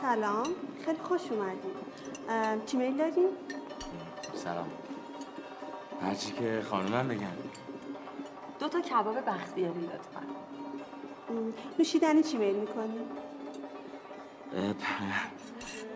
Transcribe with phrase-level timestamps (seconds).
[0.00, 0.46] سلام
[0.84, 1.76] خیلی خوش اومدید
[2.66, 3.28] چی میل داریم؟
[4.48, 4.68] سلام.
[6.02, 7.36] هرچی که خانومم بگن.
[8.60, 10.20] دو تا کباب بختیاری لطفا.
[11.78, 13.00] نوشیدنی چی میل می‌کنی؟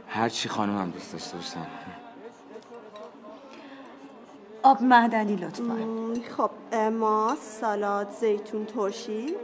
[0.09, 1.67] هرچی خانومم دوست داشته باشن
[4.63, 5.87] آب معدنی لطفا.
[6.37, 9.35] خب ماست سالاد زیتون ترشی.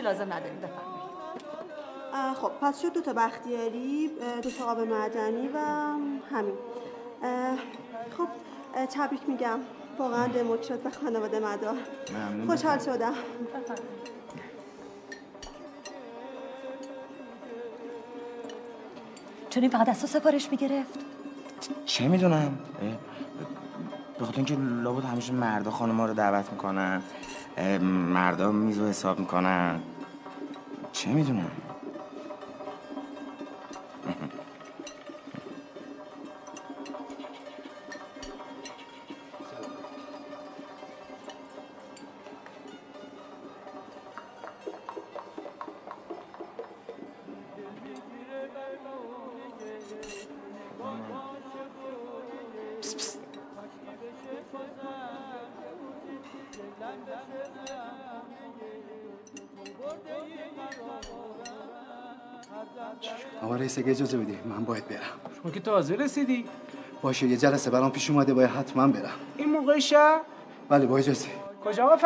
[0.00, 1.00] هیچی لازم نداریم بفرمایید.
[2.40, 4.10] خب پس شد دو تا بختیاری
[4.42, 5.58] دو تا آب معدنی و
[6.30, 6.54] همین.
[8.18, 8.28] خب
[8.86, 9.58] تبریک میگم.
[9.98, 11.76] واقعا دموت شد به خانواده مدار.
[12.46, 13.14] خوشحال شدم.
[19.50, 20.98] چون این فقط از تو سفارش می‌گرفت؟
[21.84, 22.58] چه می‌دونم؟
[24.18, 27.02] به خاطر اینکه لابد همیشه مردا خانم رو دعوت می‌کنن.
[27.82, 29.80] مردا میزو حساب می‌کنن.
[30.92, 31.50] چه می‌دونم.
[63.90, 64.38] اجازه بدی.
[64.44, 65.00] من باید برم.
[65.42, 66.44] شما که تازه رسیدی.
[67.02, 69.10] باشه یه جلسه برام پیش اومده باید حتما برم.
[69.36, 70.20] این موقع شب؟
[70.68, 71.28] بله با اجازه.
[71.64, 71.96] کجا آقا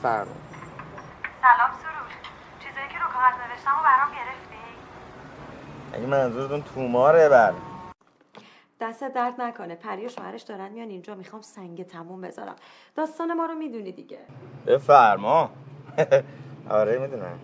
[0.00, 0.24] بفرما
[1.42, 2.12] سلام سروش.
[2.60, 4.56] چیزایی که رو کاغذ نوشتم و برام گرفتی؟
[5.92, 7.52] اگه منظورتون توماره بر
[8.80, 9.74] دست درد نکنه.
[9.74, 11.14] پری و شوهرش دارن میان اینجا.
[11.14, 12.56] می‌خوام سنگ تموم بذارم.
[12.96, 14.18] داستان ما رو می‌دونی دیگه.
[14.66, 15.50] بفرما.
[16.70, 17.38] آره می‌دونم.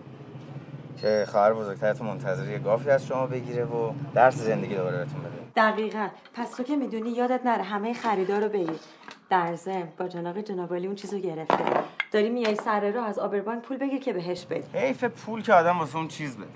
[1.01, 5.31] که خواهر بزرگترتون منتظر یه گافی از شما بگیره و درس زندگی دوباره بهتون بده.
[5.55, 6.07] دقیقا.
[6.33, 8.79] پس تو که می‌دونی یادت نره همه خریدار رو بگیر.
[9.29, 11.83] در ضمن با جناق جنابالی اون چیزو گرفته.
[12.11, 14.77] داری میای سر رو از آبربانک پول بگیر که بهش بدی.
[14.77, 16.47] حیف پول که آدم واسه اون چیز بده.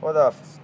[0.00, 0.58] خداحافظ.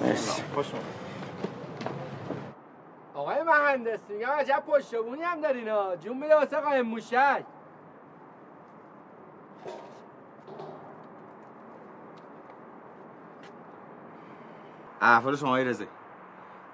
[0.00, 0.42] مرسی.
[0.54, 0.66] خوش
[3.14, 5.96] آقای مهندس میگم عجب پشتبونی هم دارین ها.
[5.96, 7.44] جون میده واسه قایم موشک.
[15.00, 15.86] احوال شما ای رزه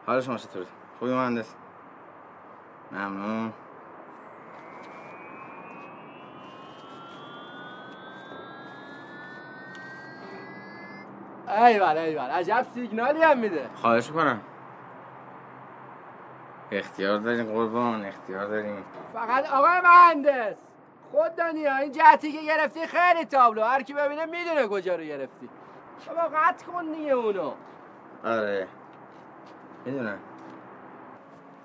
[0.06, 0.67] حال شما چطوره
[0.99, 1.55] خوبی مهندس؟
[2.93, 3.52] ممنون.
[11.49, 12.23] ایول ایول.
[12.23, 13.70] عجب سیگنالی هم میده.
[13.75, 14.40] خواهش کنم
[16.73, 20.56] اختیار داریم قربان اختیار داریم فقط آقای مهندس
[21.12, 23.62] خود دانی این جهتی که گرفتی خیلی تابلو.
[23.62, 25.49] هر کی ببینه می‌دونه کجا رو گرفتی.
[26.08, 27.52] بابا قطع کن دیگه اونو.
[28.24, 28.68] آره.
[29.84, 30.18] می‌دونم.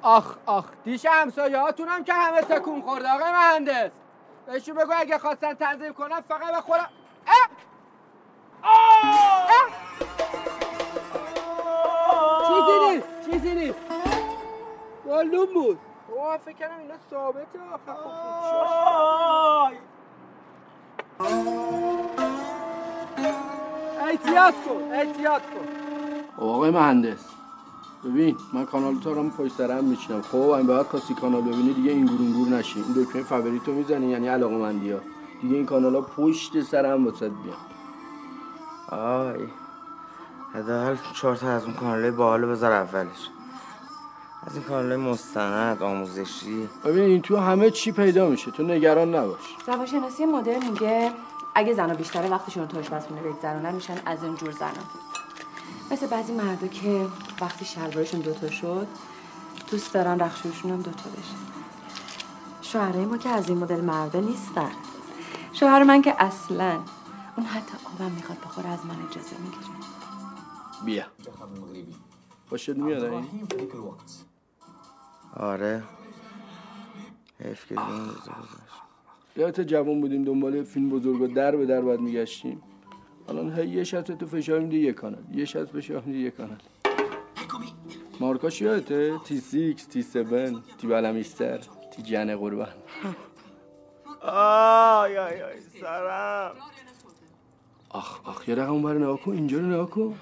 [0.02, 3.92] آخ آخ دیش همسایه هاتونم که همه تکون خورده آقای مهندس.
[4.46, 6.90] بهشون بگو اگه خواستن تنظیم کنن فقط به خودم
[12.48, 13.80] چیزی نیست چیزی نیست.
[15.06, 15.80] معلوم بود.
[16.08, 17.60] اوه فکر کردم اینا ثابته.
[17.74, 18.12] آخه خب
[24.02, 25.81] احتیاط کن احتیاط کن.
[26.50, 27.26] آقای مهندس
[28.06, 31.92] ببین من کانال تو رو پشت سرم میشنم خب این بعد کاسی کانال ببینی دیگه
[31.92, 32.80] این گورونگور نشی.
[32.80, 35.00] این دکمه فوریتو می‌زنی یعنی علاقه مندی ها
[35.42, 37.54] دیگه این کانال ها پشت سرم واسه بیا
[39.00, 39.48] آی
[40.54, 43.30] حداقل چهار تا از اون کانال باحالو بذار اولش.
[44.48, 46.70] از این کانال مستند آموزشی.
[46.86, 48.52] ببین این تو همه چی پیدا میشه.
[48.52, 49.56] تو نگران نباش.
[49.68, 51.12] روانشناسی مدرن میگه
[51.56, 54.70] اگه زنا بیشتر وقتشون رو تو آشپزخونه بگذرونن میشن از این جور زنا
[55.92, 57.08] مثل بعضی مردا که
[57.42, 58.88] وقتی شلوارشون دوتا شد
[59.72, 61.36] دوست دارن رخشوشون هم دوتا بشه.
[62.62, 64.72] شوهرای ما که از این مدل مردا نیستن.
[65.54, 66.80] شوهر من که اصلا
[67.38, 69.62] اون حتی آبم می‌خواد بخوره از من اجازه می‌گیره.
[70.86, 71.04] بیا.
[72.50, 73.26] خوشت میاد این
[75.38, 75.84] آره.
[77.44, 77.76] حیف که
[79.36, 82.64] یادت جوان بودیم دنبال فیلم بزرگ و در به در باید میگشتیم.
[83.32, 85.24] الان هی یه شب تو فشار میده یه کانال.
[85.34, 86.58] یه شب فشار میده یه کانال.
[88.20, 91.58] مارکاش یادته؟ تی سیکس تی سبن تی بلمیستر
[91.92, 92.68] تی جن قربان.
[94.22, 96.56] آی آی آی سرم
[97.90, 100.16] آخ آخ یه رقم بر نگاه کن اینجا رو نگاه کن.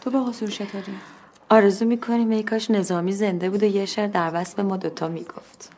[0.00, 0.94] تو با قصور چطوری؟
[1.50, 5.77] آرزو می‌کنیم ای کاش نظامی زنده بود و یه شعر در وصف ما دوتا می‌گفت.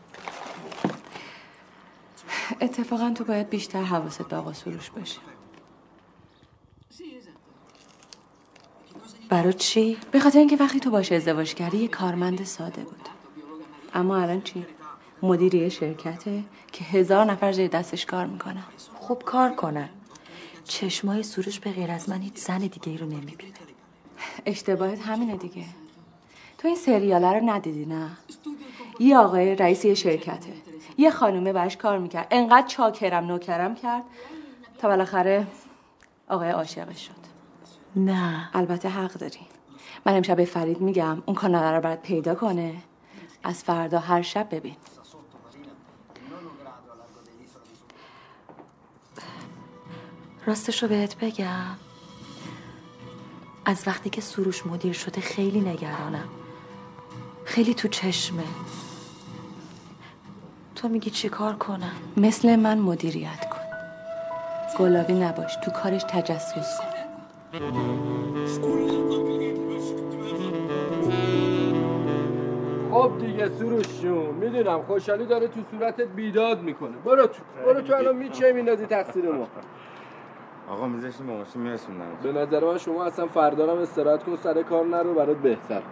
[2.61, 5.19] اتفاقا تو باید بیشتر حواست به آقا سروش باشه.
[9.29, 13.09] برای چی؟ به خاطر اینکه وقتی تو باشه ازدواج کردی یه کارمند ساده بود.
[13.95, 14.67] اما الان چی؟
[15.23, 18.65] مدیر یه شرکته که هزار نفر زیر دستش کار می‌کنن.
[18.95, 19.89] خوب کار کنن.
[20.65, 23.53] چشمای سروش به غیر از من هیچ زن دیگه ای رو نمی‌بینه.
[24.47, 25.65] اشتباهت همینه دیگه.
[26.59, 28.11] تو این سریاله رو ندیدی نه؟
[29.01, 30.53] یه آقای رئیس یه شرکته.
[31.01, 32.27] یه خانومه برش کار می‌کرد.
[32.31, 34.03] انقدر چاکرم نوکرم کرد
[34.79, 35.47] تا بالاخره
[36.29, 37.21] آقای عاشقش شد.
[37.97, 38.51] نه.
[38.55, 39.41] البته حق داری.
[40.07, 42.77] من امشب به فرید میگم اون کانال رو برات پیدا کنه.
[43.43, 44.77] از فردا هر شب ببین.
[50.47, 51.77] راستش رو بهت بگم.
[53.65, 56.29] از وقتی که سروش مدیر شده خیلی نگرانم.
[57.45, 58.45] خیلی تو چشمه.
[60.81, 63.61] تو میگی چی کار کنم؟ مثل من مدیریت کن.
[64.79, 66.87] گلابی نباش تو کارش تجسس کن.
[72.91, 76.97] خب دیگه سروش جون می‌دونم خوشحالی داره تو صورتت بیداد می‌کنه.
[77.05, 79.47] برو تو برو تو الان میچه میندازی تقصیر ما
[80.71, 82.05] آقا میذاشتیم با ماشین میرسوندم.
[82.23, 85.83] به نظر من شما اصلا فردا هم استراحت کن سر کار نرو برات بهتر.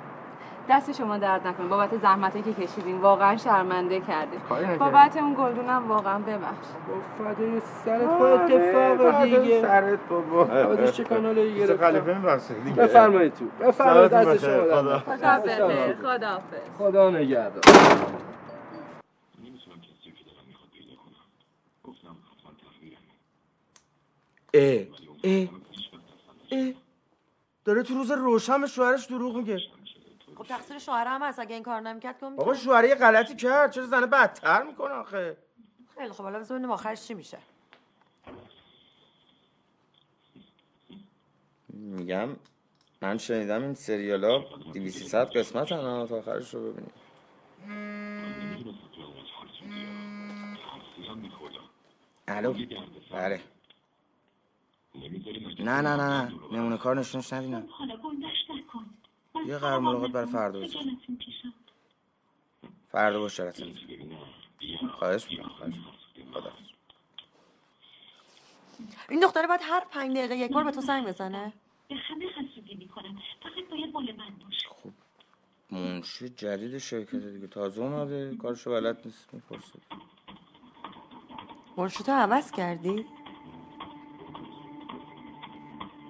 [0.71, 1.67] دست شما درد نکنه.
[1.67, 4.37] بابت زحمتی که کشیدین واقعا شرمنده نکردی.
[4.79, 9.63] بابت اون گلدونم واقعا ببخش با فدای سرت با اتفاق دیگه.
[9.63, 10.45] سرت بابا.
[10.45, 12.83] عوضش چه چه گرفتم خلیفه میبخشه دیگه.
[12.83, 13.45] بفرمایید تو.
[13.61, 14.45] بفرمایید دست.
[14.45, 14.99] شما درد
[15.49, 15.95] خدا.
[16.03, 16.41] خدا
[16.79, 17.63] خدا نگهدار.
[24.55, 24.81] اه
[25.25, 25.49] اه
[26.53, 26.73] اه.
[27.65, 29.59] داره تو روز روشن به شوهرش دروغ میگه.
[30.39, 33.73] خب تقصیر شوهر هم هست اگه این کار نمی‌کرد که آقا شوهر یه غلطی کرد
[33.73, 35.37] چرا زنه بدتر می‌کنه آخه؟
[35.99, 37.39] خیلی خب حالا ببینیم آخرش چی میشه.
[41.69, 42.29] میگم
[43.03, 44.39] من شنیدم این سریال ها
[44.75, 46.93] 200 قسمت هن تا آخرش رو ببینیم.
[52.29, 52.55] الو
[53.13, 53.41] بله.
[55.59, 56.33] نه نه نه نه.
[56.53, 57.69] نمونه کار نشونش ندینم.
[59.47, 60.83] یه قرار ملاقات برای فردا بذار.
[62.89, 63.65] فردا باشه رسم
[64.99, 65.75] خواهش می‌کنم خواهش
[66.35, 66.53] خدا
[69.09, 71.53] این دختره باید هر پنج دقیقه یک بار به تو سنگ بزنه.
[71.89, 73.19] به همه حسودی می‌کنم.
[73.43, 74.69] فقط باید مال من باشه.
[74.69, 74.91] خب.
[75.71, 77.47] منشی جدید شرکت دیگه.
[77.47, 78.37] تازه اومده.
[78.37, 79.35] کارشو بلد نیست.
[79.35, 79.79] می‌پرسه.
[81.77, 83.07] منشی تو عوض کردی؟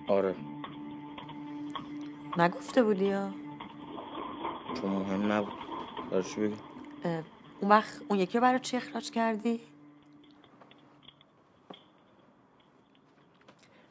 [0.09, 0.37] آره.
[2.38, 3.30] نگفته بودی یا؟
[4.80, 5.52] چون مهم نبود.
[6.11, 6.57] کارشو بگی؟
[7.61, 9.61] اون وقت اون یکی رو برای چی اخراج کردی؟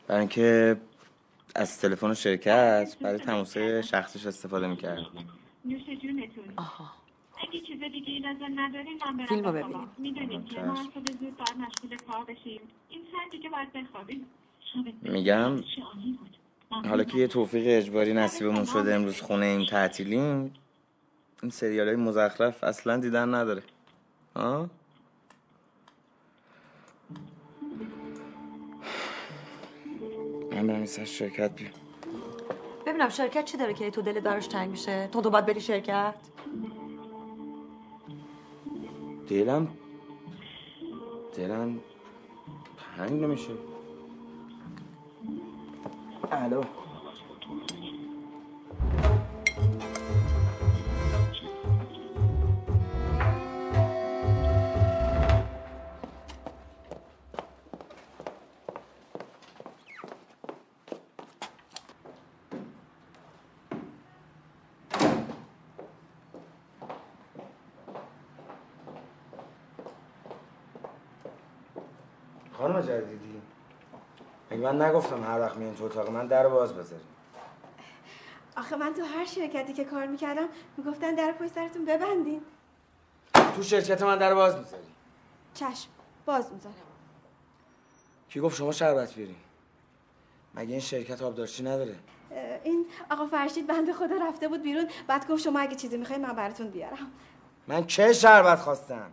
[0.08, 0.78] برای اینکه
[1.56, 5.06] از تلفن شرکت برای تماسای شخصش استفاده می‌کرد.
[5.66, 6.92] نوش جونتون آها.
[7.38, 9.18] اگه چیز دیگه ای لازم ندارین من
[9.52, 9.90] برم.
[9.98, 10.62] می‌دونید که.
[10.62, 12.62] ما صبح زود باید مشغول کار بشیم.
[12.90, 14.26] این ساعت دیگه باید بخوابیم.
[15.02, 15.64] میگم
[16.72, 20.54] حالا که یه توفیق اجباری نصیبمون شده امروز خونه این تعطیلیم
[21.42, 23.64] این سریال های مزخرف اصلا دیدن نداره.
[24.36, 24.70] ها
[30.52, 31.72] من برم این سر شرکت بیام.
[32.86, 36.16] ببینم شرکت چی داره که تو دلت براش تنگ میشه؟ تو تو باید بری شرکت؟
[39.30, 39.68] دلم
[41.36, 41.80] دلم
[42.98, 43.77] تنگ نمیشه.
[46.26, 46.87] الو خانم
[74.68, 77.04] من نگفتم هر وقت میان تو اتاق من در باز بذاری
[78.58, 80.48] آخه من تو هر شرکتی که کار می‌کردم
[80.78, 82.42] می‌گفتن در پشت سرتون ببندین.
[83.56, 84.84] تو شرکت من در باز می‌ذاری
[85.54, 85.90] چشم
[86.26, 86.76] باز می‌ذارم.
[88.30, 89.36] کی گفت شما شربت بیارین؟
[90.56, 91.96] مگه این شرکت آبدارچی نداره؟
[92.64, 96.34] این آقا فرشید بنده خدا رفته بود بیرون بعد گفت شما اگه چیزی می‌خواین من
[96.34, 97.12] براتون بیارم.
[97.68, 99.12] من چه شربت خواستم؟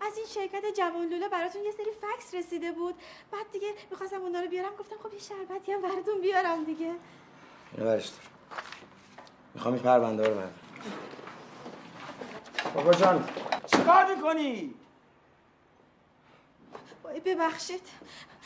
[0.00, 2.94] از این شرکت جوان لوله براتون یه سری فکس رسیده بود.
[3.30, 6.94] بعد دیگه می‌خواستم اونا رو بیارم گفتم خب یه شربتی هم براتون بیارم دیگه.
[7.72, 8.20] اینو برش دار
[9.54, 10.50] می‌خوام این پرونده رو من
[12.74, 13.28] بابا جان
[13.66, 14.74] چیکار می‌کنی؟
[17.04, 17.88] وای ببخشید.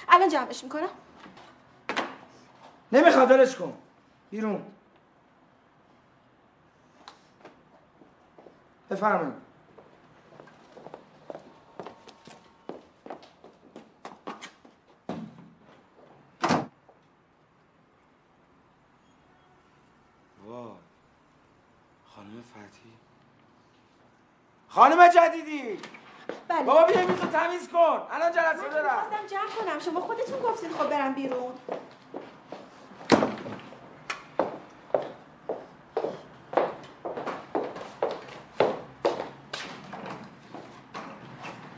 [0.08, 0.88] الان جمعش می‌کنم.
[2.92, 3.78] نمی‌خواد ولش کن.
[4.30, 4.62] بیرون.
[8.90, 9.34] بفرمایید
[20.44, 20.72] وای
[22.06, 22.92] خانم فتی
[24.78, 25.78] خانم جدیدی.
[26.48, 26.62] بله.
[26.62, 28.02] بابا بیا میزو تمیز کن.
[28.10, 28.88] الان جلسه من دارم.
[28.88, 29.78] خواستم جمع کنم.
[29.78, 31.52] شما خودتون گفتید خب برم بیرون.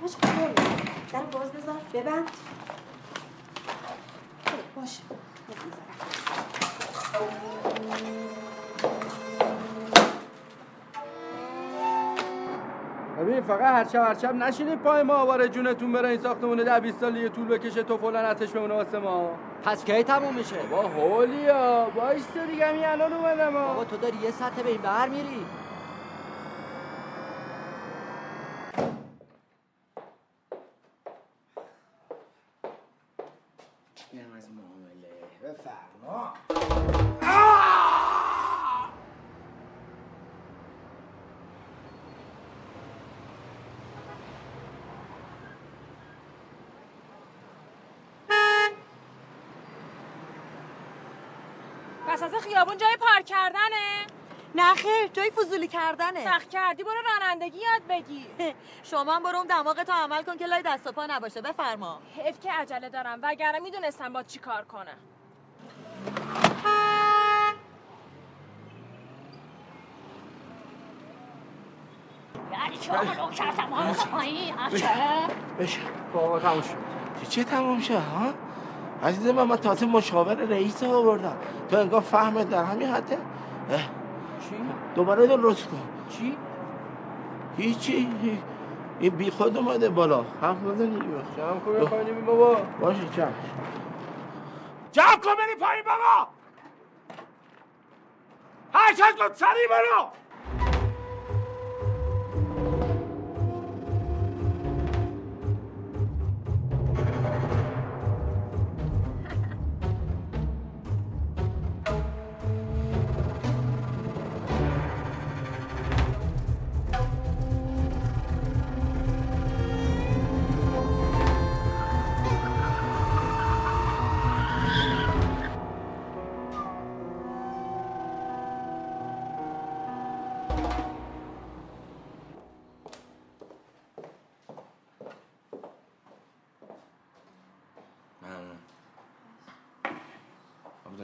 [0.00, 0.54] باشه خب
[1.12, 1.76] در باز بذار.
[1.94, 2.30] ببند.
[13.40, 15.14] ببین فقط هر شب هر شب نشینید پای ما.
[15.14, 18.98] آواره جونتون بره این ساختمون ده 20 سالی طول بکشه تو فلان آتش بمونه واسه
[18.98, 19.30] ما.
[19.64, 24.16] پس کی تموم میشه؟ با هولیا باش تو دیگه همین الان اومدم بابا تو داری
[24.22, 25.46] یه سطح به این بر میری.
[52.34, 54.06] از خیابون جای پارک کردنه.
[54.54, 56.24] نه خیر جای فضولی کردنه.
[56.24, 58.26] سخت کردی برو رانندگی یاد بگیر
[58.90, 62.00] شما هم برو اون دماغ تو عمل کن که لای دست و پا نباشه بفرما.
[62.16, 64.96] حیف که عجله دارم وگرنه می‌دونستم با چی کار کنم.
[72.52, 74.54] یعنی چه آقا نوکرتم ها پایین
[75.58, 75.80] بشه
[76.12, 77.28] بابا تموم شد.
[77.28, 78.32] چه تمام شه ها؟
[79.04, 81.36] عزیز من من تازه مشاور رئیس رو آوردم.
[81.70, 84.56] تو انگار فهمت در همین حده؟ چی؟
[84.94, 85.80] دوباره درست کن.
[86.10, 86.36] چی؟
[87.56, 88.08] هیچی.
[89.00, 90.24] این بی خود اومده بالا.
[90.42, 90.98] حرف بزنی.
[91.36, 92.56] جمع کن بخوانیم بابا.
[92.80, 93.32] باشه چشم
[94.92, 96.28] جمع کن بری پایین بابا.
[98.74, 100.06] هر چند کن سریع برو.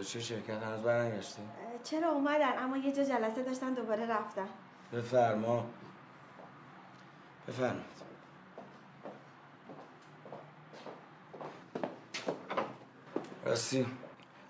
[0.07, 1.43] آبدارچی شرکت هنوز برنگشته؟
[1.85, 4.49] چرا اومدن؟ اما یه جا جلسه داشتن دوباره رفتن.
[4.93, 5.67] بفرما.
[7.49, 7.87] بفرمایید.
[13.45, 13.87] راستی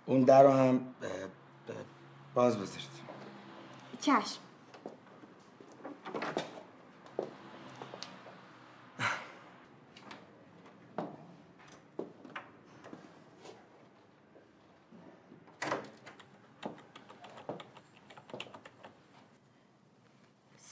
[0.06, 0.94] اون در رو هم
[2.34, 2.86] باز بذارید.
[4.00, 4.46] چشم.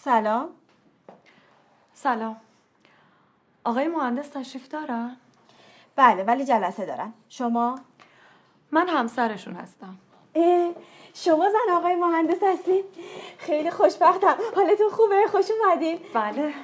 [0.04, 0.48] سلام
[1.94, 2.36] سلام
[3.64, 5.16] آقای مهندس تشریف دارن؟
[5.96, 7.78] بله ولی جلسه دارن شما؟
[8.70, 9.98] من همسرشون هستم
[11.14, 12.84] شما زن آقای مهندس هستین؟
[13.38, 16.54] خیلی خوشبختم حالتون خوبه؟ خوش اومدین؟ بله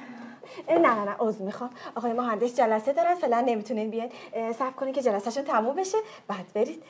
[0.69, 4.11] نه نه نه عذر می‌خوام آقای مهندس جلسه دارن فعلا نمی‌تونین بیاین
[4.53, 6.83] صبر کنین که جلسهشون تموم بشه بعد برید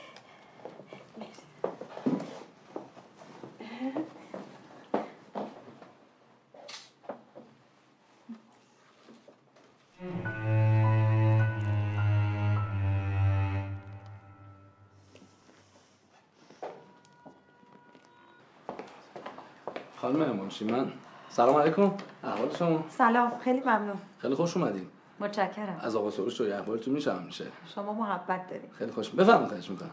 [20.25, 20.91] منشی من
[21.29, 21.91] سلام علیکم.
[22.23, 23.31] احوال شما؟ سلام.
[23.43, 23.97] خیلی ممنون.
[24.17, 24.87] خیلی خوش اومدین.
[25.19, 25.79] متشکرم.
[25.83, 29.09] از آقا سروش روی احوالتون میشه میشه شما محبت دارید خیلی خوش.
[29.09, 29.89] بفرمایید خواهش می‌کنم.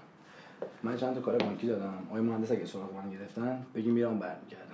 [0.82, 4.64] من چند تا کار بانکی دادم آقای مهندس اگه سراغ من گرفتن بگی میرم برمیگردم.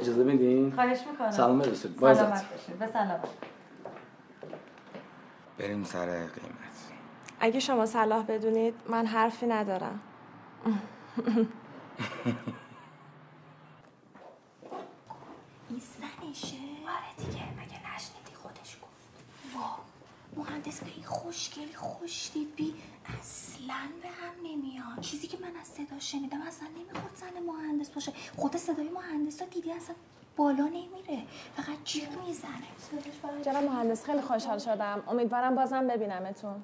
[0.00, 1.30] اجازه بدین خواهش می‌کنم.
[1.30, 1.98] سلام برسید.
[2.00, 2.50] سلامت.
[2.52, 3.28] باشید به سلامت.
[5.58, 6.92] بریم سر قیمت.
[7.40, 10.00] اگه شما صلاح بدونید من حرفی ندارم
[15.70, 15.80] این
[16.38, 19.54] زنشه آره دیگه مگه نشنیدی خودش گفت.
[19.54, 19.76] وا
[20.36, 22.74] مهندس خیلی خوشگل خوشتیپی
[23.20, 25.00] اصلا به هم نمیاد.
[25.00, 28.12] چیزی که من از صدا شنیدم اصلا نمی‌خواد زن مهندس باشه.
[28.36, 29.94] خود صدای مهندس ها دیدی اصلا
[30.36, 31.22] بالا نمیره.
[31.56, 33.42] فقط جیغ می‌زنه.
[33.42, 35.02] جناب مهندس خیلی خوشحال شدم.
[35.08, 36.62] امیدوارم بازم ببینمتون.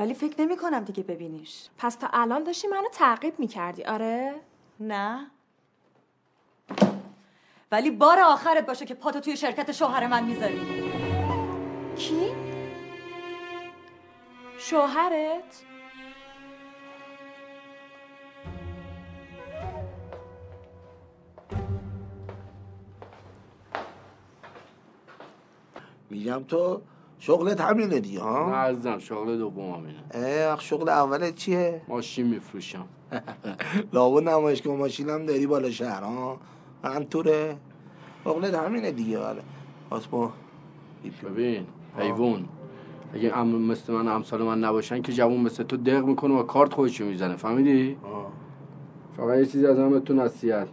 [0.00, 4.34] ولی فکر نمی کنم دیگه ببینیش پس تا الان داشتی منو تعقیب می‌کردی آره؟
[4.80, 5.30] نه
[7.72, 10.60] ولی بار آخرت باشه که پاتو توی شرکت شوهر من می‌ذاری
[11.96, 12.34] کی؟
[14.58, 15.62] شوهرت؟
[26.10, 26.82] میگم تو
[27.20, 30.56] شغلت همینه دی ها؟ نه عزیزم شغل دوم همینه.
[30.58, 32.86] شغل اولت چیه؟ ماشین میفروشم.
[33.92, 36.36] لابد نمایشگاه ماشینم داری بالا شهر ها؟
[36.84, 37.56] من توره
[38.24, 39.42] شغلت همینه دیگه آره
[39.90, 40.28] آسمو
[41.24, 41.66] ببین
[41.98, 42.48] حیوان.
[43.14, 46.72] اگه ام مثل من امثال من نباشن که جوون مثل تو دق می‌کنه و کارت
[46.74, 47.96] خودشو می‌زنه فهمیدی؟
[49.16, 50.68] فقط یه چیزی از همه تو نصیحت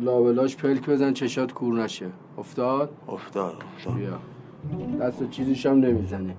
[0.00, 2.10] لابلاش پلک بزن چشات کور نشه.
[2.38, 3.94] افتاد؟ افتاد افتاد.
[3.94, 4.18] بیا.
[5.00, 6.34] دست چیزیش هم نمی‌زنی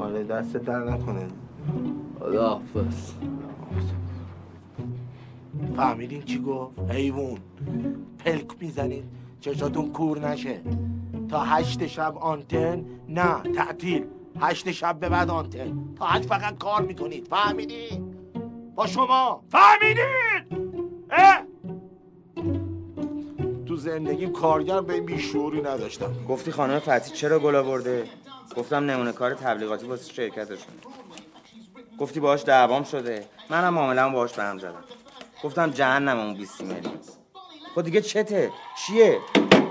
[0.00, 1.26] آره دست در نکنه.
[2.20, 3.12] خدا حافظ
[5.76, 7.38] فهمیدین چی گفت؟ حیوان.
[8.24, 9.04] پلک می‌زنید
[9.40, 10.60] چشاتون کور نشه.
[11.28, 14.04] تا هشت شب آنتن نه تعطیل.
[14.40, 15.78] هشت شب به بعد آنتن.
[15.96, 17.28] تا هشت فقط کار می‌کنید.
[17.28, 18.14] فهمیدین؟
[18.74, 19.42] با شما.
[19.48, 20.68] فهمیدین؟
[21.10, 21.42] اه؟
[23.78, 26.14] زندگیم کارگر به این بیشعوری نداشتم.
[26.28, 28.08] گفتی خانم فتی چرا گل آورده؟
[28.56, 30.74] گفتم نمونه کار تبلیغاتی واسه شرکتشون.
[31.98, 33.26] گفتی باهاش دعوام شده.
[33.50, 34.84] منم معامله‌مو باهاش به هم زدم.
[35.44, 36.98] گفتم جهنم اون 20 میلیون.
[37.74, 38.50] خب دیگه چته؟
[38.86, 39.18] چیه؟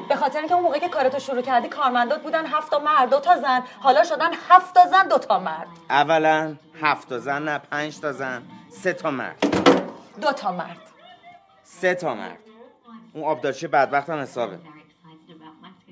[0.10, 3.20] به خاطر اینکه اون موقعی که کارتو شروع کردی کارمندات بودن هفت تا مرد دو
[3.20, 3.63] تا زن.
[3.80, 5.67] حالا شدن هفت تا زن دو تا مرد.
[5.89, 9.39] اولا هفت تا زن نه پنج تا زن سه تا مرد.
[10.22, 10.82] دو تا مرد.
[11.63, 12.46] سه تا مرد.
[13.17, 14.60] اون آبدارچی بدبخت هم حسابه.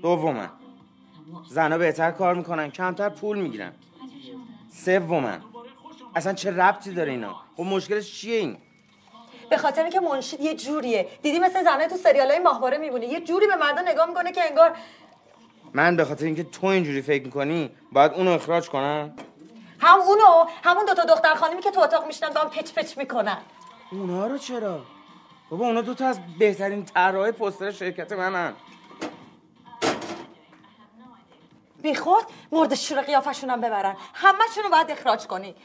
[0.02, 0.48] دوما
[1.50, 3.72] زنا بهتر کار می‌کنن کمتر پول می‌گیرن.
[4.74, 5.32] سوما
[6.16, 8.58] اصلا چه ربطی داره اینا؟ خب مشکلش چیه این؟
[9.50, 11.08] به خاطر اینکه منشید یه جوریه.
[11.22, 14.50] دیدی مثل زنه تو سریال های ماهواره میبونه یه جوری به مردا نگاه می‌کنه که
[14.50, 14.78] انگار
[15.74, 19.14] من به خاطر اینکه تو اینجوری فکر می‌کنی باید اونو اخراج کنم
[19.80, 23.38] هم اونو همون دوتا دختر خانمی که تو اتاق میشنن با هم پچ پچ می‌کنن.
[23.92, 24.82] اونا رو چرا؟
[25.50, 28.54] بابا اونا دوتا از بهترین طراح پستر شرکت منن.
[31.82, 33.96] بی خود مرد شور قیافشون هم ببرن.
[34.14, 35.56] همه رو باید اخراج کنی.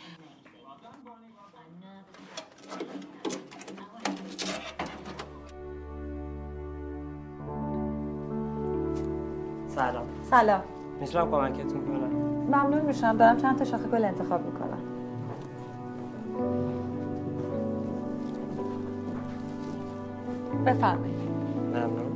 [9.69, 10.07] سلام.
[10.31, 10.63] سلام.
[11.01, 12.11] می‌تونم کمکتون کنم
[12.47, 13.17] ممنون میشم.
[13.17, 14.81] دارم چند تا شاخه گل انتخاب می‌کنم.
[20.65, 21.21] بفرمایید.
[21.71, 22.11] ممنون.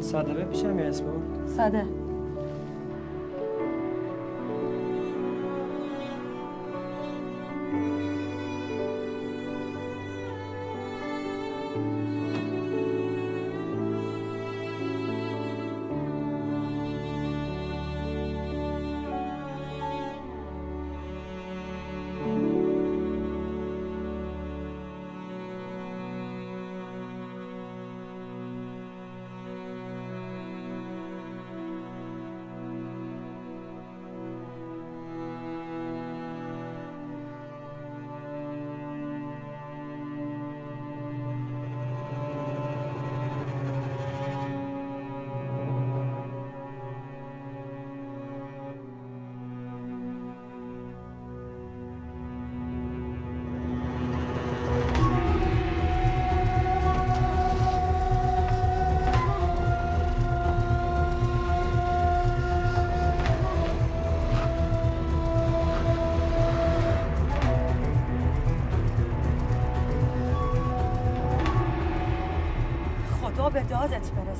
[0.00, 1.08] ساده بپیشم یا اسمو
[1.56, 1.84] ساده.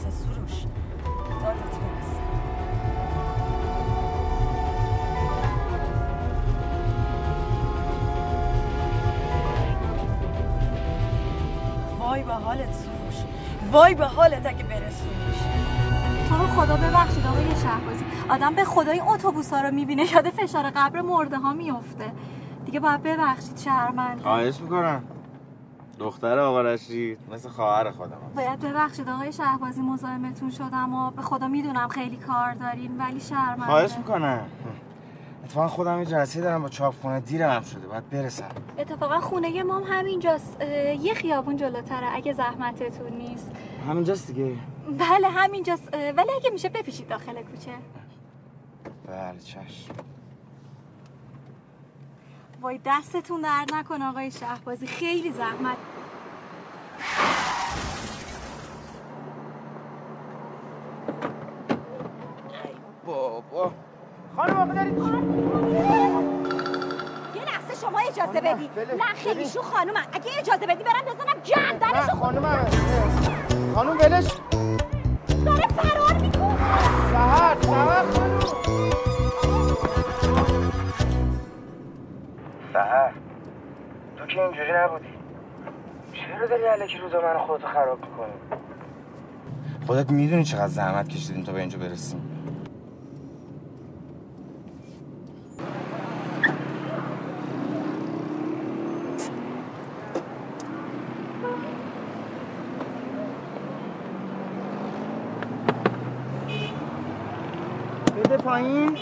[0.04, 0.62] برسه سروش.
[1.42, 2.20] دادت برسه
[11.98, 13.24] وای به حالت سروش.
[13.72, 15.38] وای به حالت اگه برسونیش.
[16.28, 18.04] تو رو خدا ببخشید آقای شهبازی.
[18.28, 20.12] آدم به خدای اتوبوس ها رو می‌بینه.
[20.12, 22.12] یاد فشار قبر مرده ها میفته
[22.64, 25.02] دیگه باید ببخشید شهرمند خواهش می‌کنم.
[25.98, 28.16] دختر آوارشید مثل خواهر خودم.
[28.36, 33.64] باید ببخشید آقای شهبازی مزاحمتون شدم و به خدا می‌دونم خیلی کار دارین ولی شرمنده.
[33.64, 34.46] خواهش می‌کنم.
[35.44, 38.50] اتفاقا خودم یه جلسه دارم با چاپخونه دیرم هم شده باید برسم.
[38.78, 40.60] اتفاقا خونه مام همینجاست
[41.00, 43.52] یه خیابون جلوتره اگه زحمتتون نیست.
[43.88, 44.56] همینجاست دیگه.
[44.98, 47.72] بله همینجاست ولی اگه میشه بپیشید داخل کوچه.
[49.08, 49.94] بله چشم.
[52.64, 54.86] وای دستتون درد نکن آقای شهبازی.
[54.86, 55.76] خیلی زحمت.
[63.06, 63.72] بابا.
[64.36, 64.98] خانم آقا دارید؟
[67.34, 68.94] یه لحظه شما اجازه بدید بله.
[68.94, 72.66] نه خیلی شو خانومم اگه اجازه بدی برم بزنم گردنشو خانم
[73.74, 74.26] خانم ولش.
[75.44, 76.56] داره فرار می‌کنه.
[77.12, 78.63] سهر سهر خانم
[82.74, 83.12] سهر.
[84.16, 85.04] تو که اینجوری نبودی.
[86.12, 88.60] چرا داری علکی روزا من خودتو خراب می‌کنی؟
[89.86, 92.30] خودت می‌دونی چقدر زحمت کشیدیم تا به اینجا برسیم.
[108.16, 108.98] بده پایین.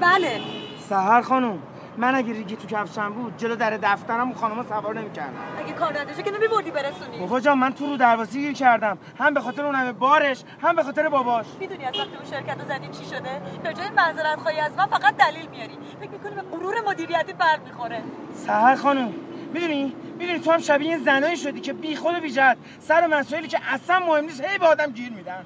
[0.00, 0.40] بله.
[0.78, 1.58] سهر خانم.
[1.98, 5.34] من اگه ریگی تو کفشم بود جلو در دفترم اون خانم سوار نمی‌کردم.
[5.64, 8.98] اگه کار نداشته که نمیبردی برسونی؟ بابا جان من تو رو دروازه گیر کردم.
[9.18, 11.46] هم به خاطر اون همه بارش هم به خاطر باباش.
[11.60, 14.86] می‌دونی از وقتی اون شرکت رو زدیم چی شده؟ به جای معذرت خواهی از من
[14.86, 15.78] فقط دلیل میاری.
[16.00, 18.02] فکر می‌کنی به غرور مدیریتی بر می‌خوره.
[18.34, 19.12] سهر خانم
[19.52, 23.06] می‌دونی؟ می‌دونی تو هم شبیه این زنایی شدی که بی خود و بی جهت سر
[23.06, 25.44] مسائلی که اصلا مهم نیست هی به آدم گیر میدن.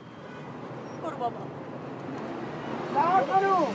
[1.02, 1.36] برو بابا.
[2.94, 3.66] سهر خانم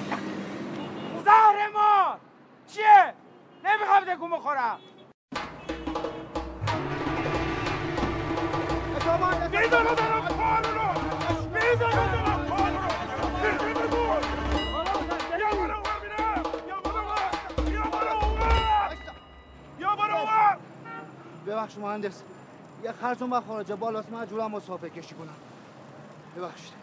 [1.25, 2.29] زهر ما!
[2.73, 3.13] چیه؟
[3.65, 4.79] نمی‌خوام تکون بخورم.
[9.51, 10.99] می‌دونم دارم می‌دونم دارم
[21.47, 22.23] ببخش مهندس.
[22.84, 24.12] یه خرطوم و خارجه بالاست.
[24.12, 25.36] مجبورم مسافه کشی کنم.
[26.38, 26.79] ببخشید.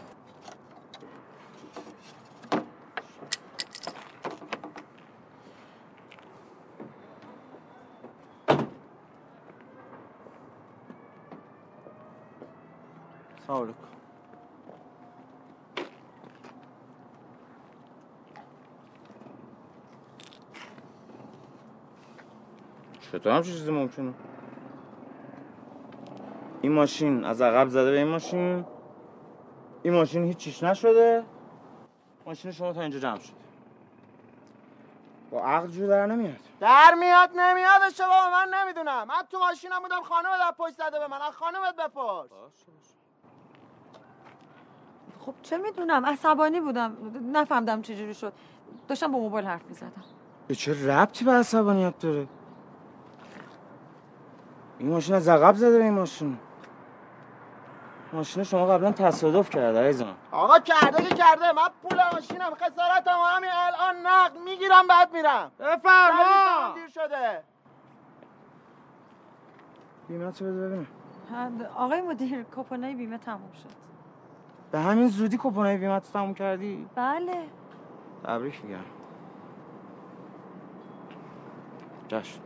[13.47, 13.79] سلام علیکم
[23.01, 24.15] چطور هم چیزی ممکنه؟
[26.63, 28.65] این ماشین از عقب زده به این ماشین.
[29.83, 31.25] این ماشین هیچیش نشده.
[32.27, 33.37] ماشین شما تا اینجا جمع شده.
[35.31, 36.37] با عقل جور در نمیاد.
[36.61, 39.05] در میاد نمیادش بابا من نمی‌دونم.
[39.09, 41.23] من تو ماشینم بودم خانومت از پشت زده به من.
[41.23, 42.31] از خانومت بپرس.
[45.27, 46.97] خب چه می‌دونم عصبانی بودم
[47.33, 48.33] نفهمدم چجوری شد.
[48.89, 50.05] داشتم با موبایل حرف می‌زدم.
[50.49, 52.27] به چه ربطی به عصبانیت داره؟
[54.79, 56.39] این ماشین از عقب زده به این ماشین.
[58.13, 60.15] ماشین شما قبلا تصادف کرده عزیزم.
[60.33, 61.53] آقا کرده که کرده.
[61.53, 65.51] من پول ماشینم خسارتم همین الان نقد می‌گیرم بعد میرم.
[65.59, 66.75] بفرما.
[66.75, 67.43] دیر شده.
[70.09, 70.87] بیمه تو بده ببینم.
[71.77, 73.86] آقای مدیر کوپنای بیمه تموم شد.
[74.71, 77.43] به همین زودی کوپنای بیمه تو تموم کردی؟ بله.
[78.25, 78.79] تبریک میگم.
[82.09, 82.41] جشن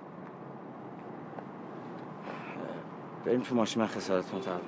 [3.24, 4.64] بریم تو ماشین من خسارتتون تعریف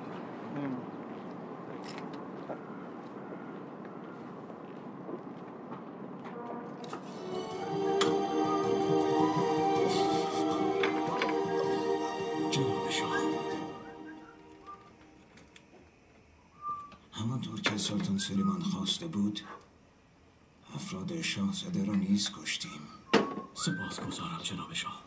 [21.13, 22.81] افراد شاهزاده را نیز کشتیم.
[23.53, 25.03] سپاس گذارم جناب شاه.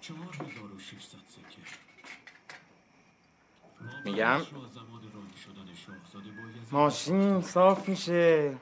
[0.00, 1.62] چهار هزار و ششصد سکه.
[4.04, 4.40] میگم؟
[6.70, 8.58] ماشین صاف میشه.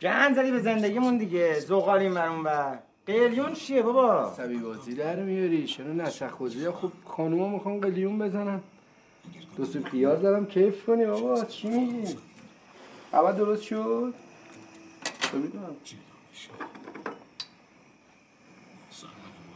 [0.00, 1.60] گن زدی به زندگیمون دیگه.
[1.60, 5.66] زغالیم بر اون بر قلیون چیه بابا؟ سبی بازی در میاری.
[5.66, 8.60] چرا نسخ خوزی خب خانوما می‌خوان قلیون بزنن.
[9.56, 12.16] دو سو پیاز دارم کیف کنی بابا؟ چی میگی؟
[13.12, 14.14] اول درست شد؟
[15.34, 15.76] ببینم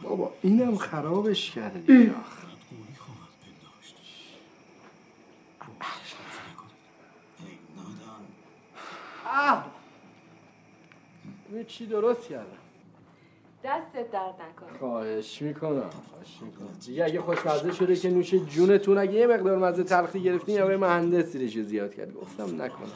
[0.03, 2.41] بابا اینم خرابش کرده دیگه آخه.
[9.31, 9.65] اه
[11.67, 12.45] چی درست کردم؟
[13.63, 14.77] دستت درد نکنه.
[14.79, 16.67] خواهش می‌کنم خواهش می‌کنم.
[16.85, 21.25] دیگه اگه خوشمزه شده که نوش جونتون اگه یه مقدار مزه تلخی گرفتین یا مهندس
[21.25, 22.13] زیرش رو زیاد کرد.
[22.13, 22.91] گفتم نکنم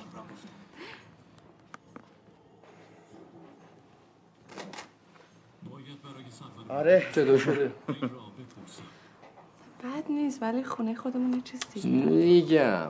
[6.69, 7.03] آره.
[7.11, 7.71] چطور شده؟
[9.83, 11.89] بد نیست ولی خونه خودمون یه چیز دیگه.
[11.89, 12.89] میگم.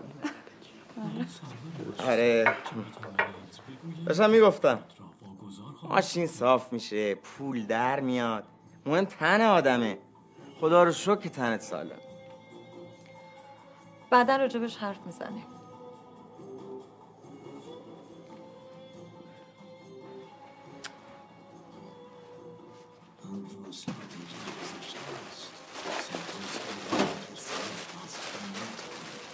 [2.08, 2.56] آره.
[4.06, 4.80] داشتم می‌گفتم.
[5.84, 8.44] ماشین صاف میشه پول در میاد.
[8.86, 9.98] مهم تن آدمه.
[10.60, 12.00] خدا رو شکر که تنت سالم.
[14.10, 15.46] بعدا راجبش حرف می‌زنیم.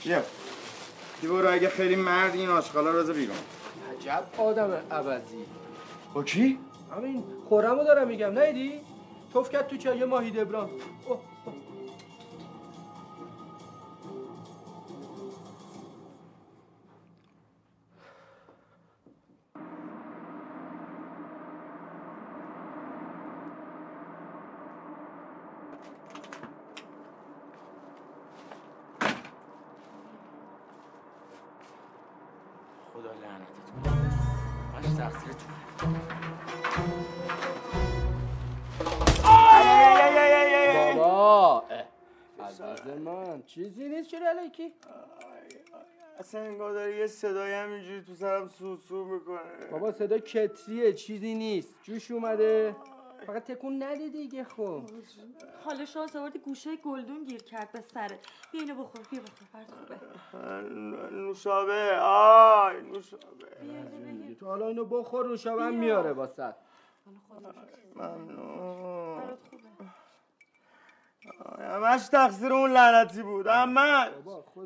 [0.03, 0.19] بیا.
[0.19, 0.40] دی
[1.27, 3.37] برو اگه خیلی مرد این آشغالا رو بیرون
[3.99, 5.45] عجب آدم عوضی
[6.13, 6.59] با کی؟
[6.97, 8.79] همین خورمو دارم میگم نیدی؟
[9.33, 10.69] توف کرد تو چای ماهی دبران
[11.07, 11.19] اوه،
[44.51, 44.73] علیکی
[46.19, 49.67] اصلا انگار داره یه صدای همینجوری تو سرم سوسو می‌کنه.
[49.71, 51.75] بابا صدا کتریه چیزی نیست.
[51.83, 52.75] جوش اومده.
[53.27, 54.81] فقط تکون ندی دیگه خب.
[55.65, 56.07] حالا شاه
[56.45, 58.19] گوشه گلدون گیر کرد به سره
[58.51, 63.47] بیا اینو بخور بیا بخور برات خوبه نوشابه آی نوشابه.
[64.39, 66.55] تو حالا اینو بخور نوشابه هم میاره واسه.
[67.95, 69.37] ممنون.
[71.59, 73.47] همش تقصیر اون لعنتی بود.
[73.47, 74.09] همش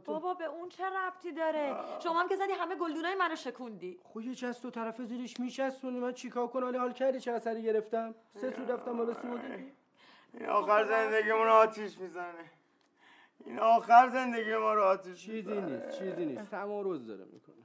[0.06, 4.00] بابا به اون چه ربطی داره؟ شما هم که زدی همه گلدونای منو شکوندی.
[4.04, 8.16] خب یه چست تو طرف زیرش میشستونی من چیکار کنم؟ حال کردی؟ چه اثری گرفتم؟
[8.42, 9.72] سه سو رفتم حالا سودی
[10.34, 12.52] این آخر زندگیمون آتیش می‌زنه.
[13.46, 16.52] این آخر زندگی ما رو آتیش چیزی نیست چیزی نیست.
[16.52, 17.65] تمام روز داره می‌کنه.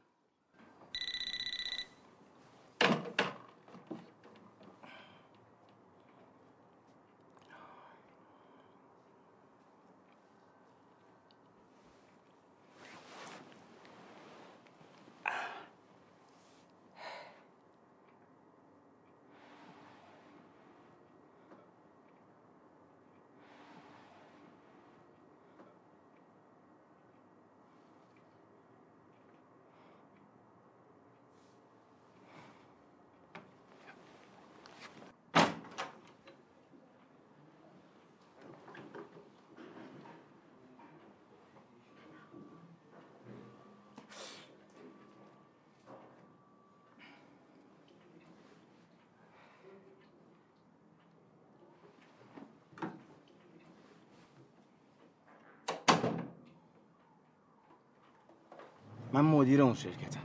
[59.12, 60.20] من مدیر اون شرکتم.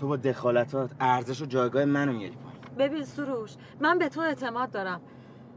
[0.00, 2.60] تو با دخالتات ارزش و جایگاه منو میاری پایین.
[2.78, 5.00] ببین سروش من به تو اعتماد دارم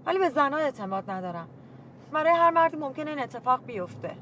[0.05, 1.47] ولی به زنها اعتماد ندارم.
[2.11, 4.15] برای هر مردی ممکنه این اتفاق بیفته.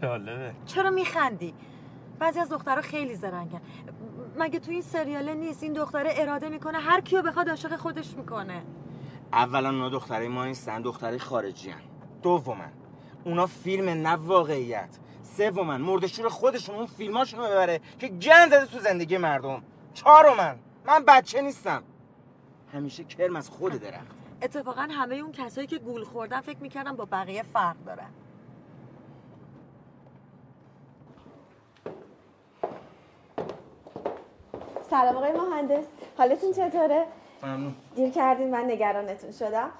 [0.00, 0.52] جالبه.
[0.66, 1.54] چرا میخندی؟
[2.18, 3.60] بعضی از دخترها خیلی زرنگن.
[4.38, 8.62] مگه تو این سریاله نیست؟ این دختره اراده می‌کنه هر کیو بخواد عاشق خودش می‌کنه.
[9.32, 11.80] اولا اونا دختره ما نیستن دختره خارجی هن.
[12.22, 12.54] دوما
[13.24, 14.98] اونا فیلم نه واقعیت.
[15.36, 19.62] سوما مردشور خودشون اون فیلماشون رو ببره که گن زده تو زندگی مردم.
[19.94, 20.54] چهارما
[20.86, 21.82] من بچه نیستم.
[22.72, 24.06] همیشه کرم از خود درخت.
[24.42, 28.10] اتفاقا همه اون کسایی که گول خوردن فکر می‌کردن با بقیه فرق دارن.
[34.90, 35.84] سلام آقای مهندس.
[36.18, 37.06] حالتون چطوره؟
[37.42, 37.74] ممنون.
[37.94, 39.70] دیر کردین من نگرانتون شدم.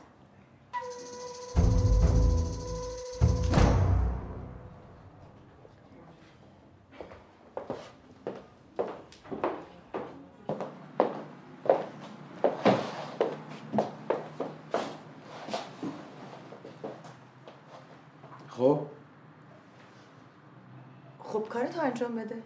[21.52, 22.36] کارتو انجام بده.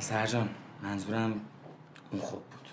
[0.00, 0.48] سرجان
[0.82, 1.40] منظورم
[2.10, 2.68] اون خوب بود.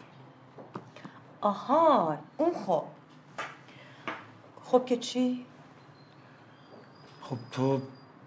[1.41, 2.83] آها اون خب
[4.63, 5.45] خب که چی؟
[7.21, 7.81] خب تو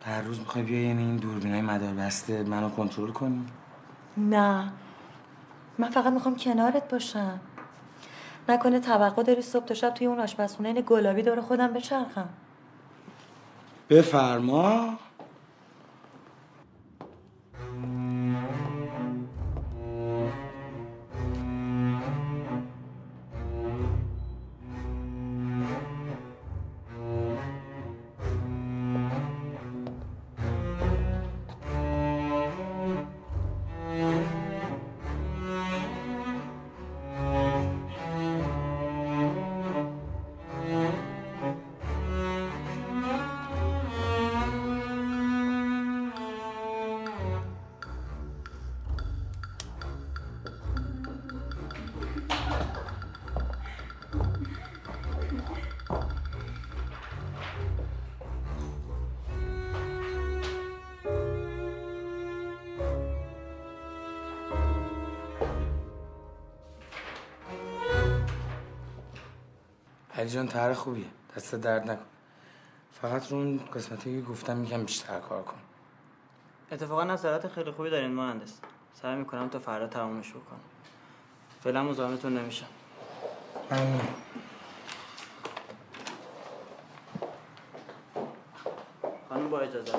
[0.05, 3.46] هر روز می‌خوای بیای یعنی این دوربینای مدار بسته منو کنترل کنی؟
[4.16, 4.72] نه.
[5.79, 7.40] من فقط می‌خوام کنارت باشم.
[8.50, 12.28] نکنه توقع داری صبح تا شب توی اون آشپزخونه گلابی دور خودم بچرخم.
[13.90, 14.98] بفرما.
[70.31, 71.07] جان طرح خوبیه.
[71.37, 72.05] دست درد نکن.
[72.93, 75.59] فقط رو اون قسمتی که گفتم میگم بیشتر کار کن.
[76.72, 78.59] اتفاقا نظرات خیلی خوبی دارین مهندس.
[79.03, 80.61] سعی می‌کنم تا فردا تمامش بکنم.
[81.64, 82.66] فعلا مزاحمتون نمیشم.
[83.70, 84.01] ممنون.
[89.28, 89.93] خانم با اجازه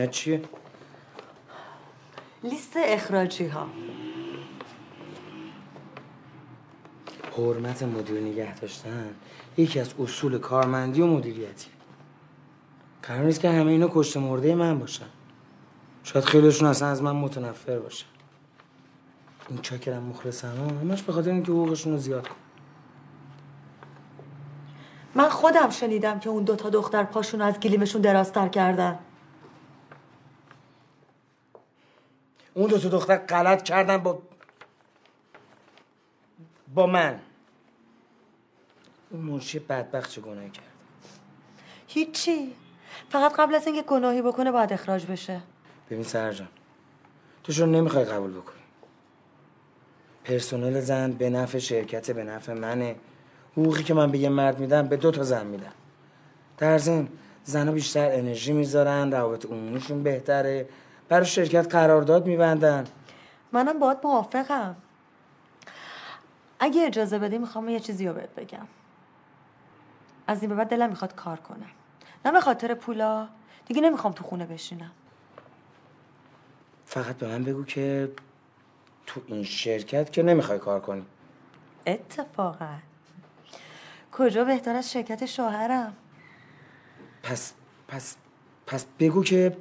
[0.00, 0.42] اینا چیه؟
[2.44, 3.66] لیست اخراجی ها
[7.36, 9.14] حرمت مدیر نگه داشتن
[9.56, 11.70] یکی از اصول کارمندی و مدیریتی.
[13.02, 15.06] قرار نیست که همه اینا کشته مرده من باشن.
[16.04, 18.06] شاید خیلیشون اصلا از من متنفر باشن.
[19.48, 22.36] این چاکرم مخلصم ها همش به خاطر اینکه حقوقشون رو زیاد کن.
[25.14, 28.98] من خودم شنیدم که اون دوتا دختر پاشون از گلیمشون درازتر کردن.
[32.70, 34.22] دو تا دختر غلط کردن با
[36.74, 37.20] با من.
[39.10, 40.64] اون منشی بدبخت چه گناهی کرد؟
[41.86, 42.52] هیچی.
[43.08, 45.40] فقط قبل از اینکه گناهی بکنه باید اخراج بشه.
[45.90, 46.48] ببین سرجان
[47.44, 48.60] تو چون نمی‌خوای قبول بکنی.
[50.24, 52.96] پرسنل زن به نفع شرکت به نفع منه.
[53.52, 55.72] حقوقی که من به یه مرد میدم به دو تا زن میدم.
[56.58, 57.08] در ضمن
[57.44, 60.68] زنها بیشتر انرژی می‌ذارن روابط عمومیشون بهتره.
[61.10, 62.84] برای شرکت قرارداد میبندن.
[63.52, 64.76] منم باید موافقم.
[66.60, 68.66] اگه اجازه بدی می‌خوام یه چیزی رو بهت بگم.
[70.26, 71.70] از این به بعد دلم می‌خواد کار کنم.
[72.24, 73.28] نه به خاطر پولا.
[73.66, 74.90] دیگه نمی‌خوام تو خونه بشینم.
[76.86, 78.12] فقط به من بگو که
[79.06, 81.06] تو این شرکت که نمی‌خوای کار کنی.
[81.86, 82.74] اتفاقا.
[84.12, 85.96] کجا بهتر از شرکت شوهرم؟
[87.22, 87.52] پس
[87.88, 88.16] پس
[88.66, 89.56] پس بگو که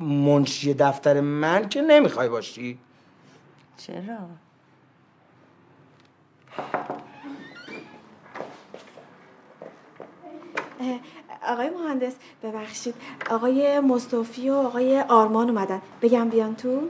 [0.00, 2.78] منشی دفتر من که نمی‌خوای باشی.
[3.76, 4.18] چرا؟
[11.48, 12.94] آقای مهندس ببخشید.
[13.30, 15.82] آقای مصطفی و آقای آرمان اومدن.
[16.02, 16.88] بگم بیان تو؟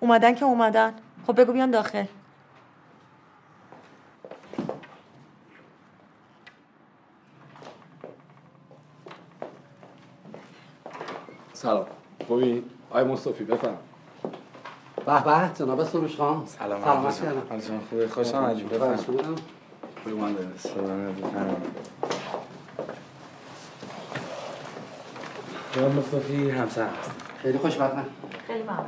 [0.00, 0.94] اومدن که اومدن.
[1.26, 2.04] خب بگو بیان داخل.
[11.52, 11.86] سلام.
[12.32, 13.76] خوبی؟ آی مصطفی بفهم
[15.06, 16.46] به به جناب سروش خان.
[16.46, 17.22] سلام سلامت.
[17.22, 17.42] کردم.
[17.50, 18.68] حالتون خوبه خوش آمدید.
[18.68, 19.00] بفرمایید.
[20.04, 21.58] خوبی بفرمایید
[25.72, 27.10] جناب مصطفی همسر هست
[27.42, 28.04] خیلی خوشبختم.
[28.46, 28.86] خیلی ممنون.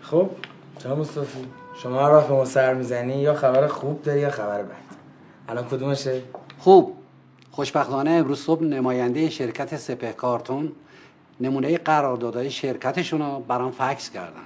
[0.00, 0.30] خب
[0.78, 1.46] جناب مصطفی
[1.82, 4.76] شما هر وقت به ما سر می‌زنی یا خبر خوب داری یا خبر بد.
[5.48, 6.22] الان کدومشه؟
[6.58, 6.94] خوب.
[7.50, 10.72] خوشبختانه امروز صبح نماینده شرکت سپه کارتون
[11.40, 14.44] نمونه قراردادهای شرکتشون رو برام فکس کردن.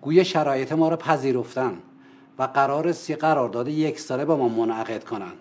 [0.00, 1.78] گوی شرایط ما رو پذیرفتن
[2.38, 5.32] و قرار سی قرارداد یک ساله با ما منعقد کنن.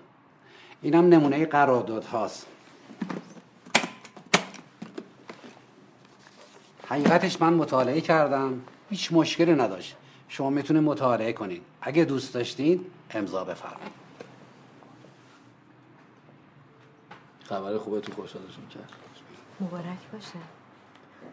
[0.82, 2.47] اینم نمونه قرارداد هاست.
[6.88, 9.95] حقیقتش من مطالعه کردم هیچ مشکلی نداشت.
[10.28, 11.62] شما می‌تونید مطالعه کنید.
[11.82, 13.91] اگه دوست داشتین امضا بفرمایید.
[17.43, 19.01] خبر خوبه تو خوشحالشون کرد.
[19.62, 20.39] مبارک باشه.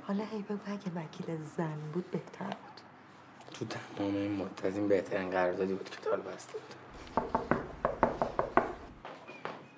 [0.07, 2.81] حالا هی بگو اگه وکیل زن بود بهتر بود.
[3.55, 6.75] تو تمام این مدت این بهترین قراردادی بود که تا حالا بسته بود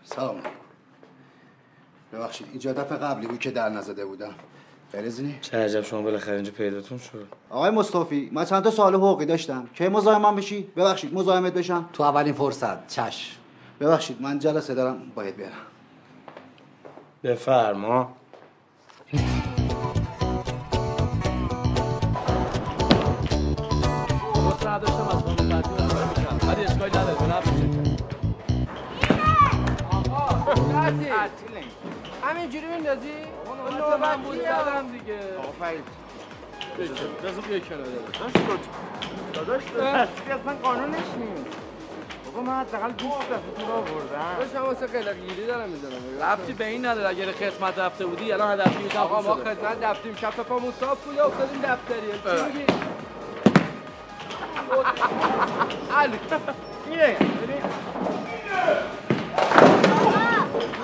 [0.04, 0.50] سلام علیکم.
[2.12, 4.34] ببخشید اینجا دفعه قبلی بود که در نزده بودم.
[4.92, 7.26] بریزینی چه عجب شما بالاخره اینجا پیداتون شد.
[7.50, 9.68] آقای مصطفی من چند تا سوال حقوقی داشتم.
[9.74, 11.88] کی مزاحمم بشی؟ ببخشید مزاحمت بشم.
[11.92, 13.36] تو اولین فرصت چشم.
[13.80, 15.52] ببخشید من جلسه دارم باید برم.
[17.24, 18.16] بفرما.
[32.24, 33.12] همینجوری میندازی؟
[33.78, 35.18] نوبت بود زدم دیگه.
[35.48, 35.82] آفرین.
[37.24, 37.86] بذار یه کنار
[39.34, 39.62] داداش.
[39.74, 41.56] داداش اصلا قانونش نیست
[42.24, 44.36] بابا من حداقل 20 دفعه تو رو آوردم.
[44.38, 46.30] داشت من واسه قلق گیری دارم می‌زنم.
[46.32, 50.14] ربطی به این نداره اگه خدمت رفته بودی الان هدفی میشم آقا ما خدمت رفتیم.
[50.14, 52.64] کف پامون صاف بود افتادیم دفتریه چی میگی؟
[56.00, 56.18] علی.
[56.90, 57.16] میره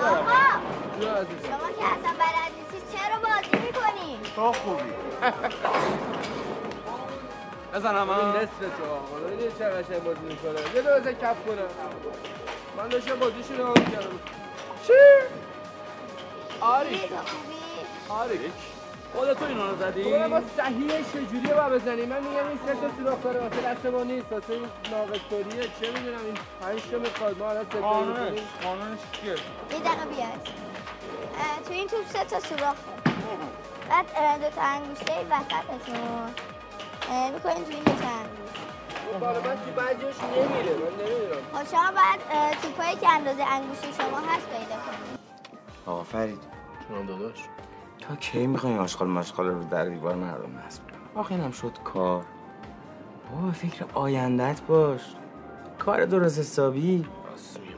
[0.07, 4.91] شما که اصلا بلد نیستی چرا بازی می‌کنی؟ تو خوبی.
[7.73, 10.59] بزنم این نصف تو آقا ببین چه قشنگ بازی می‌کنه.
[10.75, 11.61] یه دو کف کنه
[12.77, 14.19] من داشتم بازیشو نگاه می‌کردم
[14.87, 14.93] چی؟
[16.61, 17.11] آریک.
[18.09, 18.51] آریک
[19.15, 22.89] خودتو اینا رو زدی؟ خب ما صحیح چجوریه باید بزنی؟ من میگم این سه تا
[22.97, 23.39] سوراخ داره.
[23.39, 24.31] واسه دست ما نیست.
[24.31, 27.37] واسه این ناقصوریه چه می‌دونم؟ این پنج تا می‌خواد.
[27.37, 28.39] ما الان سه تا قانونش.
[28.63, 29.37] قانونش چیه؟ یه
[29.69, 30.47] دقیقه بیاد.
[31.39, 32.75] اه، تو این توپ سه تا سوراخ
[33.89, 34.05] بعد
[34.41, 35.95] دو تا انگوشته این وسطتون.
[37.11, 38.07] اه، می‌کنین تو این دو تا
[39.25, 40.75] حالا من تو بعضیش نمیره.
[40.75, 41.41] من نمی‌دونم.
[41.53, 42.21] خب شما باید
[42.61, 45.19] توپایی که اندازه انگوش شما هست پیدا کنید
[45.85, 46.39] آقا فرید
[46.89, 47.39] جونم داداش.
[48.07, 52.23] تا کی می‌خوای آشغال ماشغال رو در دیوار مردم نصب کنی؟ آخه اینم شد کار.
[53.31, 55.01] بابا فکر آیندت باش.
[55.79, 57.05] کار درست حسابی؟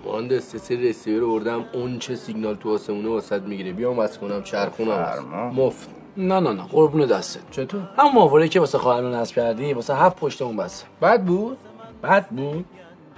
[0.06, 3.72] مهندس سری رسیور رو بردم اون چه سیگنال تو آسمونه واسط می‌گیره.
[3.72, 5.52] بیام واسه کنم چرخونم.
[5.56, 5.90] مفت.
[6.18, 7.52] نه نه نه قربون دستت.
[7.52, 11.58] چطور؟ همون ماوره که واسه خواهرمون نصب کردی واسه هفت پشت اون بس بد بود؟
[12.04, 12.66] بد بود؟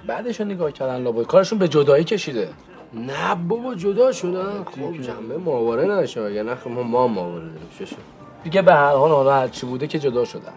[0.06, 1.26] بعدش رو نگاه کردن لابد.
[1.26, 2.48] کارشون به جدایی کشیده.
[2.94, 7.96] نه بابا جدا شدن خب جنبه ماوره نشه اگه نه خب ما ما ماوره داریم؟
[8.44, 10.52] دیگه به هر حال حالا هر چی بوده که جدا شدن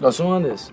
[0.00, 0.70] داستان مهندس.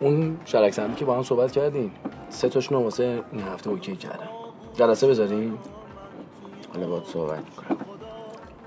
[0.00, 1.92] اون شرک سمی که با هم صحبت کردیم
[2.28, 4.28] سه تاشون رو واسه این هفته اوکی کردم
[4.74, 5.58] جلسه بذاریم.
[6.74, 7.78] حالا باید صحبت می‌کنم.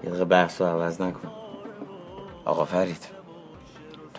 [0.04, 1.32] یه دقیقه بحث رو عوض نکن.
[2.46, 3.15] آقا فرید.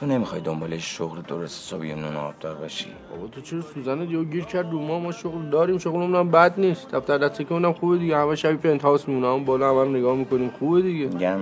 [0.01, 4.45] تو نمی‌خوای دنبال شغل درست حسابی نون آبدار باشی؟ بابا تو چرا سوزن دیو گیر
[4.45, 6.95] کرد رو ما ما شغل داریم شغلمون هم بد نیست.
[6.95, 8.17] دفتر دسته که اونم خوبه دیگه.
[8.17, 10.51] همه شبی پنت هاوس میمونم بالا هم, هم نگاه می‌کنیم.
[10.59, 11.07] خوبه دیگه.
[11.07, 11.39] میگم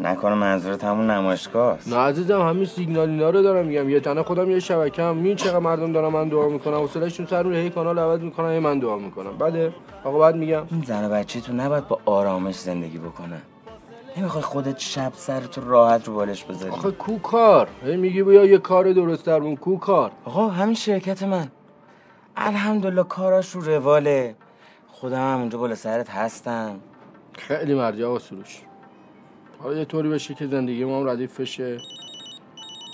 [0.00, 3.90] نکنه منظورت همون نمایشگاه نه عزیزم همین سیگنال اینا رو دارم میگم.
[3.90, 5.16] یه تنه خودم یه شبکه هم.
[5.16, 8.58] می چقدر مردم دارم من دعا می‌کنم حوصله‌شون سر روی هی کانال عوض می‌کنن هی
[8.58, 9.38] من دعا می‌کنم.
[9.38, 9.72] بده
[10.04, 10.62] آقا بعد میگم.
[10.70, 13.42] این زن و بچه تو نباید با آرامش زندگی بکنه.
[14.16, 16.72] نمی‌خوای خودت شب سر تو راحت رو بالش بذاری.
[16.72, 21.22] آخه کو کار؟ هی میگی بیا یه کار درست درمون کو کار؟ آقا همین شرکت
[21.22, 21.48] من.
[22.36, 24.34] الحمدلله کاراش رو رواله.
[24.86, 26.80] خودم هم اونجا بالا سرت هستم.
[27.32, 28.62] خیلی مرجع و سروش
[29.58, 31.78] حالا یه طوری بشه که زندگی ما هم ردیف بشه.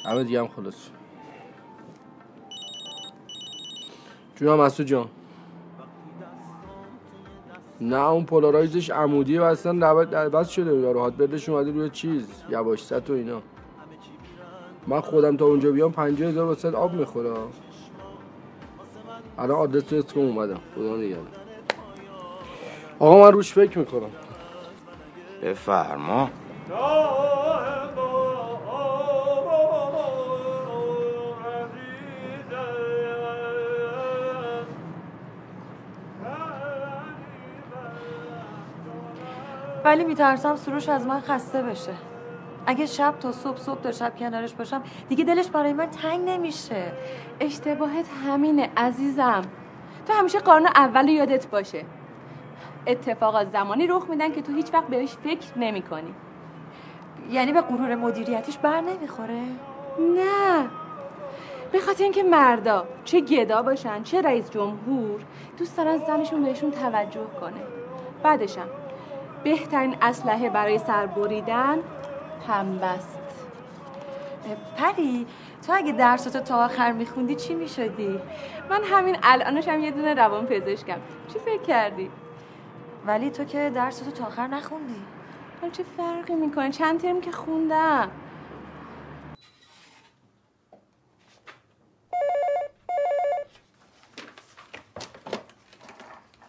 [0.05, 0.75] همه دیگه هم خلاص.
[4.37, 5.09] جونم مسعود جان.
[7.81, 9.95] نه اون پولارایزش عمودیه و اصلا
[10.29, 13.43] بس شده یا راحت بردش اومده روی چیز یواش و اینا.
[14.87, 17.31] من خودم تا اونجا بیام پنجه هزار واسه آب می‌خوره.
[19.39, 20.61] الان آدرس اسکم اومدم.
[20.75, 21.39] خدا نگرد
[22.99, 24.11] آقا من روش فکر می‌کنم.
[25.43, 26.31] بفرما.
[39.85, 41.93] ولی میترسم سروش از من خسته بشه.
[42.67, 46.93] اگه شب تا صبح صبح تا شب کنارش باشم دیگه دلش برای من تنگ نمیشه.
[47.41, 49.43] اشتباهت همینه عزیزم.
[50.07, 51.85] تو همیشه قانون اول یادت باشه.
[52.87, 56.15] اتفاقات زمانی رخ میدن که تو هیچ وقت بهش فکر نمی کنی
[57.31, 59.43] یعنی به غرور مدیریتیش بر نمی‌خوره؟
[59.99, 60.69] نه.
[61.73, 65.21] به خاطر اینکه مردا چه گدا باشن چه رئیس جمهور
[65.59, 67.61] دوست دارن زنشون بهشون توجه کنه.
[68.23, 68.69] بعدشم
[69.45, 71.79] بهترین اسلحه برای سر بریدن
[72.47, 73.19] پنبست
[74.77, 75.27] پری
[75.67, 78.21] تو اگه درستو تا آخر میخوندی چی می‌شدی؟
[78.71, 81.01] من همین الانش هم یه دونه روان پزشکم.
[81.33, 82.11] چی فکر کردی؟
[83.07, 85.03] ولی تو که درستو تا آخر نخوندی.
[85.61, 88.11] حالا چه فرقی می‌کنه؟ چند ترم که خوندم.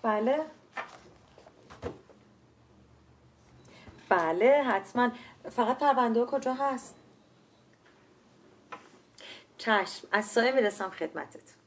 [0.04, 0.59] بله.
[4.10, 5.12] بله حتما.
[5.52, 6.96] فقط پرونده کجا هست؟
[9.58, 10.08] چشم.
[10.12, 11.59] از سایه می‌رسم خدمتت.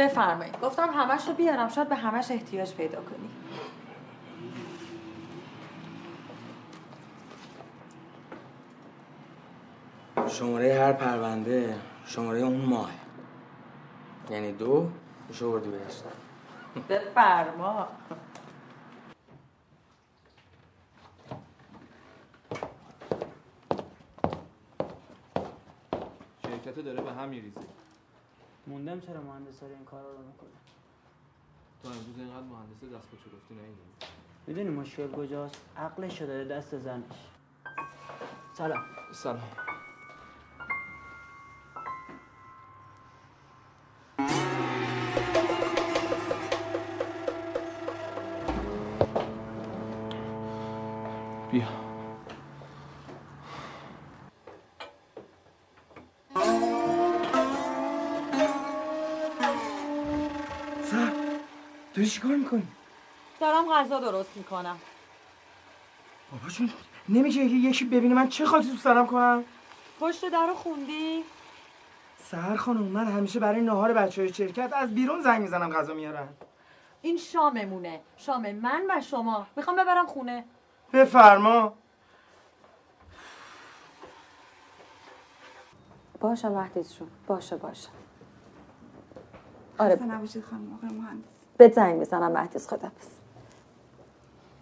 [0.00, 0.60] بفرمایید.
[0.60, 1.68] گفتم همش رو بیارم.
[1.68, 3.30] شاید به همش احتیاج پیدا کنی.
[10.28, 11.76] شماره هر پرونده
[12.06, 12.90] شماره اون ماه
[14.30, 14.90] یعنی دو
[15.32, 16.04] شوردی بهشت
[16.88, 17.88] بفرما.
[26.42, 27.79] شرکت داره به هم میریزه.
[28.70, 30.50] موندم چرا مهندس این کارا رو می‌کنه.
[31.82, 33.76] تا امروز اینقدر مهندس دست چلفتی نیدیم
[34.46, 37.04] می‌دونی مشکل کجاست؟ عقلش داره دست زنش.
[38.54, 38.84] سلام.
[39.12, 39.69] سلام.
[62.10, 62.68] چیکار می‌کنی؟
[63.40, 64.76] دارم غذا درست می‌کنم.
[66.32, 66.70] بابا جون
[67.08, 69.44] نمیشه که یکی ببینه من چه خاطی تو سرم کنم؟
[70.00, 71.24] پشت در رو خوندی؟
[72.18, 76.28] سهر خانم من همیشه برای نهار بچه های شرکت از بیرون زنگ می‌زنم غذا میارن
[77.02, 78.00] این شاممونه.
[78.16, 79.46] شام من و شما.
[79.56, 80.44] می‌خوام ببرم خونه.
[80.92, 81.74] بفرما.
[86.20, 87.08] باشه وقتیت شد.
[87.26, 87.88] باشه باشه.
[89.78, 90.02] آره.
[90.02, 91.29] نباشید خانم آقای مهندس.
[91.60, 93.08] به زنگ می‌زنم مهدیس خدافز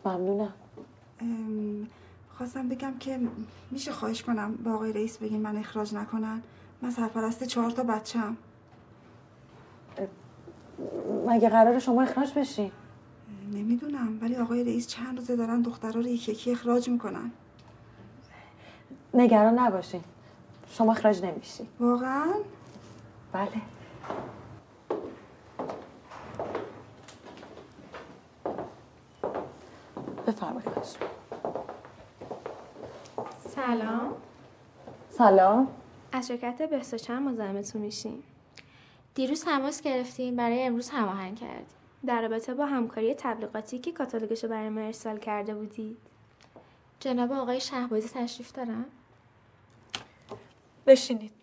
[0.05, 0.53] ممنونم.
[2.37, 3.21] خواستم بگم که
[3.71, 6.43] میشه خواهش کنم با آقای رئیس بگیم من اخراج نکنن.
[6.83, 8.37] من سرپرست چهار تا بچم
[11.27, 12.73] مگه قرار شما اخراج بشی؟
[13.53, 17.31] نمی‌دونم ولی آقای رئیس چند روزه دارن دخترها رو یکی یکی اخراج می‌کنن.
[19.15, 20.05] نگران نباشین.
[20.71, 21.69] شما اخراج نمیشی.
[21.81, 22.35] واقعا؟
[23.33, 23.63] بله.
[30.29, 30.69] بفرمایید.
[33.39, 34.17] سلام.
[35.11, 35.69] سلام.
[36.13, 38.23] از شرکت بهستا چند مزاحمتون میشیم؟
[39.15, 41.67] دیروز تماس گرفتیم برای امروز هماهنگ کردیم
[42.07, 45.97] در رابطه با همکاری تبلیغاتی که کاتالوگش برای ما ارسال کرده بودید.
[47.01, 48.85] جناب آقای شهبازی تشریف دارن؟
[50.87, 51.38] بشینید.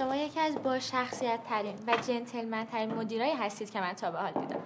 [0.00, 4.18] شما یکی از با شخصیت ترین و جنتلمن ترین مدیرایی هستید که من تا به
[4.18, 4.60] حال دیدم.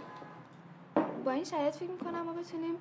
[1.25, 2.75] با این شرایط فکر می‌کنم ما بتونیم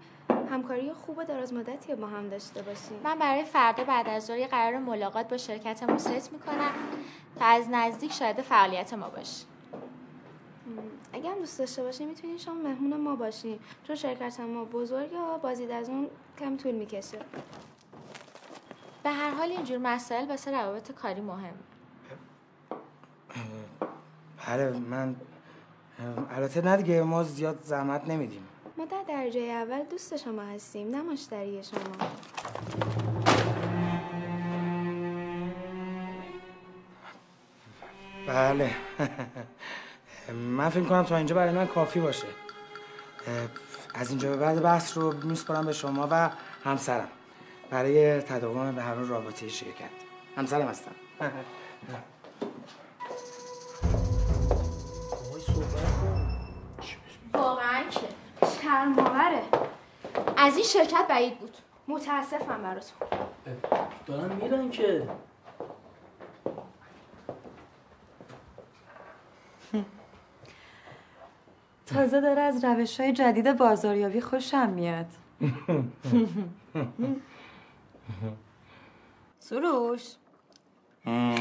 [0.51, 2.99] همکاری خوب و دراز مدتی با هم داشته باشیم.
[3.03, 6.71] من برای فردا بعد از ظهر قرار ملاقات با شرکت ست می‌کنم
[7.39, 9.45] تا از نزدیک شاید فعالیت ما باشی.
[11.13, 13.59] اگه هم دوست داشته باشی می‌تونین شما مهمون ما باشین.
[13.83, 16.07] چون شرکت ما بزرگه و بازدید از اون
[16.39, 17.19] کم طول می‌کشه.
[19.03, 21.53] به هر حال اینجور مسائل واسه روابط کاری مهم.
[24.47, 25.15] بله من
[26.29, 28.47] البته نه دیگه ما زیاد زحمت نمیدیم.
[28.77, 32.07] ما در درجه اول دوست شما هستیم نه مشتری شما.
[38.27, 38.71] بله.
[40.33, 42.27] من فکر کنم تا اینجا برای من کافی باشه.
[43.93, 46.29] از اینجا به بعد بحث رو میسپارم به شما و
[46.63, 47.07] همسرم.
[47.69, 49.89] برای تداوم به هر رابطه شرکت.
[50.37, 50.91] همسرم هستم.
[57.43, 58.07] واقعا که
[58.61, 59.43] شرماوره
[60.37, 61.57] از این شرکت بعید بود.
[61.87, 63.07] متاسفم براتون.
[64.05, 65.09] دارن میرن که.
[71.85, 75.05] تازه داره از روش های جدید بازاریابی خوشم میاد.
[79.39, 80.15] سروش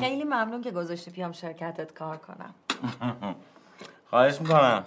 [0.00, 2.54] خیلی ممنون که گذاشتی پیام شرکتت کار کنم.
[4.10, 4.84] خواهش می‌کنم.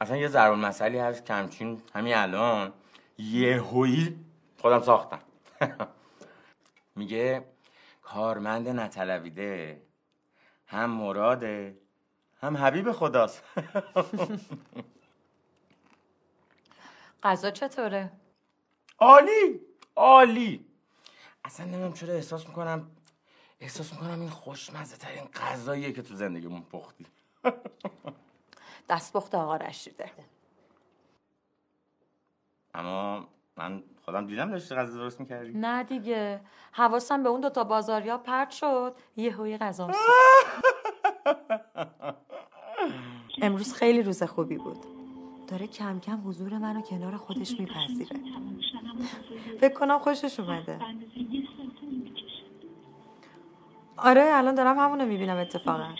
[0.00, 2.72] اصلا یه ضرب مسئله هست کمچین همین الان
[3.18, 4.16] یه هویی
[4.58, 5.20] خودم ساختم.
[6.96, 7.44] میگه
[8.02, 9.82] کارمند نطلبیده
[10.66, 11.78] هم مراده
[12.42, 13.42] هم حبیب خداست.
[17.22, 18.12] غذا چطوره؟
[18.98, 19.60] عالی!
[19.96, 20.66] عالی!
[21.44, 22.90] اصلا نمیم چرا احساس می‌کنم
[23.60, 27.06] احساس می‌کنم این خوشمزه ترین غذاییه که تو زندگیمون پختی.
[28.88, 30.10] دستپخت آقا رشیده.
[32.74, 33.26] اما
[33.56, 35.52] من خودم دیدم داشتی غذا درست می‌کردی.
[35.54, 36.40] نه دیگه.
[36.72, 38.94] حواسم به اون دوتا بازاریا پرت شد.
[39.16, 39.92] یه هوی غذام
[43.42, 44.78] امروز خیلی روز خوبی بود.
[45.48, 48.16] داره کم کم حضور منو کنار خودش میپذیره.
[49.60, 50.78] فکر کنم خوشش اومده.
[53.96, 55.94] آره الان دارم همونو می‌بینم اتفاقا.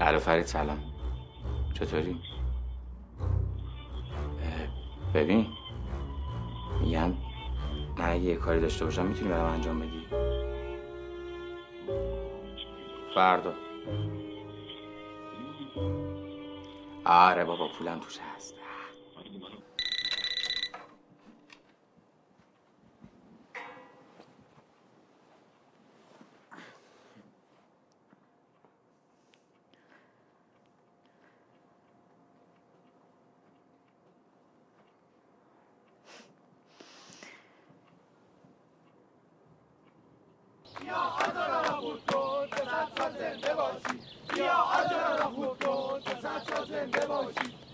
[0.00, 0.78] الو فرید سلام.
[1.74, 2.20] چطوری؟
[5.14, 5.46] ببین
[6.80, 7.12] میگم
[7.98, 10.06] من اگه یه کاری داشته باشم می‌تونی برام انجام بدی.
[13.14, 13.54] فردا.
[17.04, 18.54] آره بابا پولم توش هست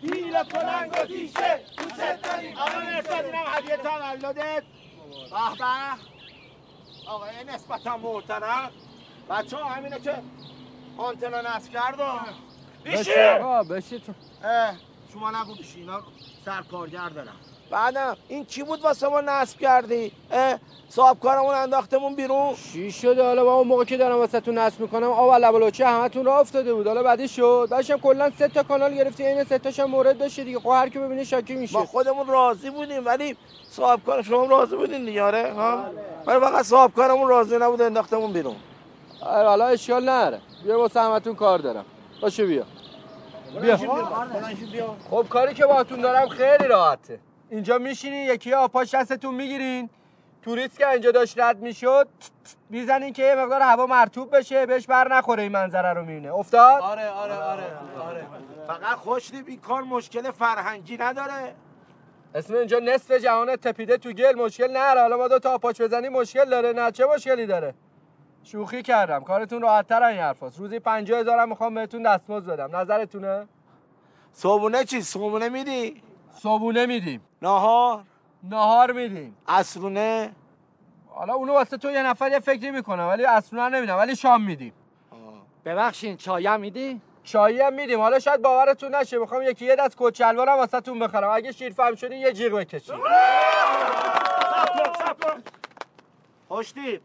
[0.02, 4.62] هیله پلنگ و دیشه دوست داریم آقا نسبت اینم هدیه تولدت به
[5.58, 5.64] به
[7.10, 8.70] آقای نسبتا محترم
[9.32, 10.14] بچه ها همینه که
[10.98, 12.04] آنتنا نصب کرد و
[12.86, 13.14] بشین!
[13.42, 14.12] آقا بشین تو.
[14.44, 14.74] اه،
[15.12, 16.00] شما نگو بیشی اینا
[16.44, 17.36] سرکارگر دارم
[17.70, 20.58] بعدم این چی بود واسه ما نصب کردی؟ اه،
[20.88, 22.54] صاحب کارمون انداختمون بیرون.
[22.72, 26.24] چی شده؟ حالا با اون موقع که دارم واسه تو نصب می‌کنم آب لبالوچه همتون
[26.24, 26.86] راه افتاده بود.
[26.86, 27.68] حالا بعدی شد.
[27.70, 30.58] بعدشم کلا سه تا کانال گرفتی این سه تاشم مورد داشته دیگه.
[30.58, 31.78] خب هر کی ببینه شاکی میشه.
[31.78, 33.36] ما خودمون راضی بودیم ولی
[33.70, 35.84] صاحب کار شما راضی بودین دیگه آره؟ ها؟
[36.26, 38.56] ولی فقط صاحب کارمون راضی نبود انداختمون بیرون.
[39.22, 41.84] حالا اشکال نره بیا واسه همتون کار دارم.
[42.22, 42.64] باشه بیا.
[43.60, 43.76] بیا.
[45.10, 47.20] خب کاری که باهاتون دارم خیلی راحته.
[47.50, 49.90] اینجا میشینین یکی آپاش دستتون می‌گیرین.
[50.42, 52.08] توریست که اینجا داشت رد می‌شد
[52.70, 56.34] می‌زنین که یه مقدار هوا مرتوب بشه بهش بر نخوره این منظره رو می‌بینه.
[56.34, 57.64] افتاد؟ آره آره آره
[58.08, 58.26] آره.
[58.66, 61.54] فقط خوشتیب این کار مشکل فرهنگی نداره.
[62.34, 66.08] اسم اینجا نصف جهان تپیده تو گل مشکل نره حالا ما دو تا آپاچ بزنی
[66.08, 66.72] مشکل داره.
[66.72, 67.74] نه چه مشکلی داره؟
[68.44, 69.20] شوخی کردم.
[69.20, 72.76] کارتون راحت تر این حرفاست روزی 50 هزارم می‌خوام بهتون دستمزد بدم.
[72.76, 73.48] نظرتونه؟
[74.32, 77.20] صبونه چی؟ صبونه میدی؟ صبونه میدیم.
[77.42, 78.02] نهار؟
[78.42, 79.36] نهار میدیم.
[79.48, 80.32] عصرونه؟
[81.08, 84.72] حالا اونو واسه تو یه نفر یه فکری می‌کنه ولی اصلا نمیدم ولی شام میدیم.
[85.64, 88.00] ببخشین چای هم میدی؟ چایی هم میدیم.
[88.00, 91.30] حالا شاید باورتون نشه می‌خوام یکی یه دست کچلوارم واسه تون بخرم.
[91.30, 92.94] اگه شیرفهم شدین یه جیغ بکشید
[96.48, 97.00] خوشتیب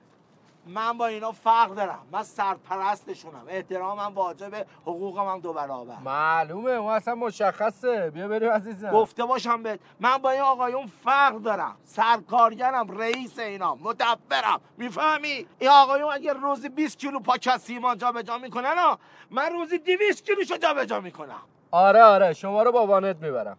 [0.67, 2.07] من با اینا فرق دارم.
[2.11, 3.45] من سرپرستشونم.
[3.47, 5.95] احترامم واجبه حقوقم هم دو برابر.
[6.05, 6.71] معلومه.
[6.71, 8.09] اون اصلا مشخصه.
[8.09, 8.91] بیا بریم عزیزم.
[8.91, 9.79] گفته باشم بهت.
[9.99, 11.75] من با این آقایون فرق دارم.
[11.83, 13.75] سرکارگرم رئیس اینا.
[13.75, 14.61] مدبرم.
[14.77, 18.75] می‌فهمی؟ این آقایون اگه روزی 20 کیلو پاچه سیمان جابجا می‌کنن
[19.31, 21.41] من روزی 200 کیلوشو جابجا می‌کنم.
[21.71, 22.33] آره آره.
[22.33, 23.57] شما رو با وانت می‌برم.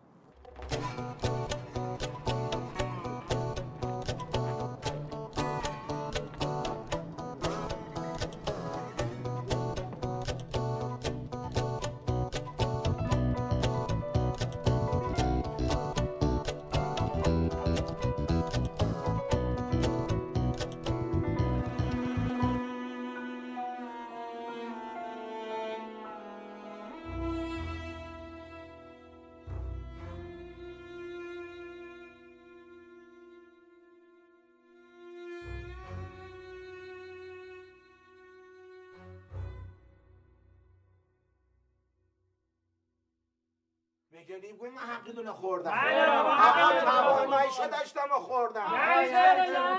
[44.43, 45.71] میگه بگوی من حقی دونه خوردم.
[45.71, 46.19] بله.
[46.19, 48.63] آقا تواناییشو داشتم و خوردم.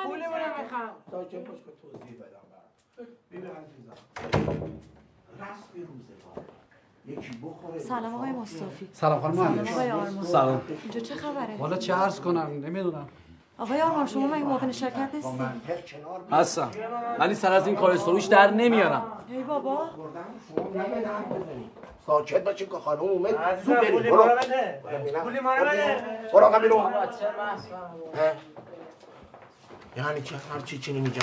[0.04, 0.32] پولی رو
[0.64, 1.44] می‌خوام باش که
[1.82, 2.40] توضیح بدم.
[3.32, 3.94] ببین عزیزم.
[5.40, 6.46] رسم روزگار
[7.80, 8.90] سلام آقای مصطفی.
[8.94, 9.72] سلام خانم سلام مهندس.
[9.72, 10.24] آقای آرمان.
[10.24, 10.62] سلام.
[10.84, 13.10] اینجا چه خبره؟ والا چه عرض کنم؟ نمی‌دونم.
[13.58, 15.40] آقای آرمان شما مگه معاون شرکت نیستی؟
[16.32, 16.72] هستم.
[17.20, 19.24] ولی سر از این کار سروش در نمیارم.
[19.30, 19.90] ای بابا.
[22.10, 24.24] ساکت باشین که خانم اومد؟ زود بریم برو.
[25.24, 25.96] پولی ما رو برو بده.
[25.96, 26.32] بیرون.
[26.34, 26.94] برو آقا بیرون.
[29.98, 31.22] یعنی چه؟ هر چی چی نمیگم.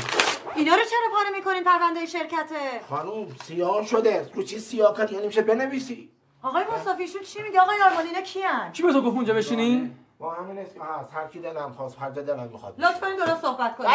[0.55, 4.31] اینا رو چرا پاره می‌کنین پرونده شرکته؟ خانم سیاه شده.
[4.35, 6.11] رو چی سیاه کرد یعنی میشه بنویسی.
[6.43, 9.97] آقای مصطفی ایشون چی میگه؟ آقای آرمان اینا کیان؟ کی به تو گفت اونجا بشینی؟
[10.19, 13.77] با همین اسم هست هر کی دلم خواست هر جا دلم می‌خواد لطفا درست صحبت
[13.77, 13.91] کنید.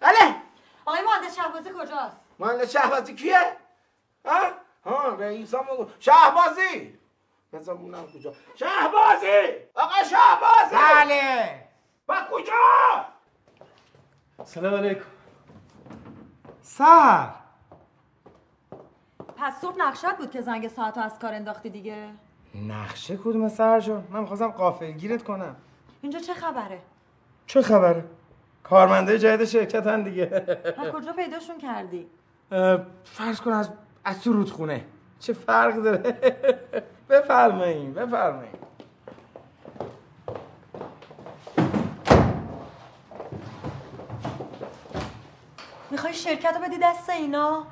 [0.00, 0.34] بله
[0.86, 3.56] آقای مهندس شهبازی کجاست؟ مهندس شهبازی کیه؟
[4.26, 4.40] ها؟
[4.84, 5.60] ها رئیس هم
[5.98, 6.98] شهبازی
[7.52, 8.32] بذار اونم کجا.
[8.54, 9.26] شهبازی
[9.74, 11.68] آقا شهبازی بله.
[12.06, 13.04] با کجا؟
[14.44, 15.04] سلام علیکم.
[16.62, 17.30] سر.
[19.36, 22.08] پس صبح نقشت بود که زنگ ساعت از کار انداختی دیگه؟
[22.54, 25.56] نقشه کدوم سر جان من می‌خواستم قافل گیرت کنم.
[26.02, 26.82] اینجا چه خبره؟
[27.46, 28.04] چه خبره؟
[28.64, 30.30] کارمنده جدید شرکت هم دیگه.
[30.78, 32.06] از کجا پیداشون کردی؟
[33.04, 33.70] فرض کن از
[34.04, 34.84] از تو رودخونه.
[35.20, 36.18] چه فرق داره؟
[37.10, 38.52] بفرمایین بفرمایین.
[45.90, 47.66] می‌خوای شرکت رو بدی دست اینا؟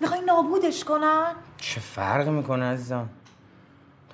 [0.00, 3.08] می‌خوای نابودش کنن؟ چه فرق می‌کنه عزیزم؟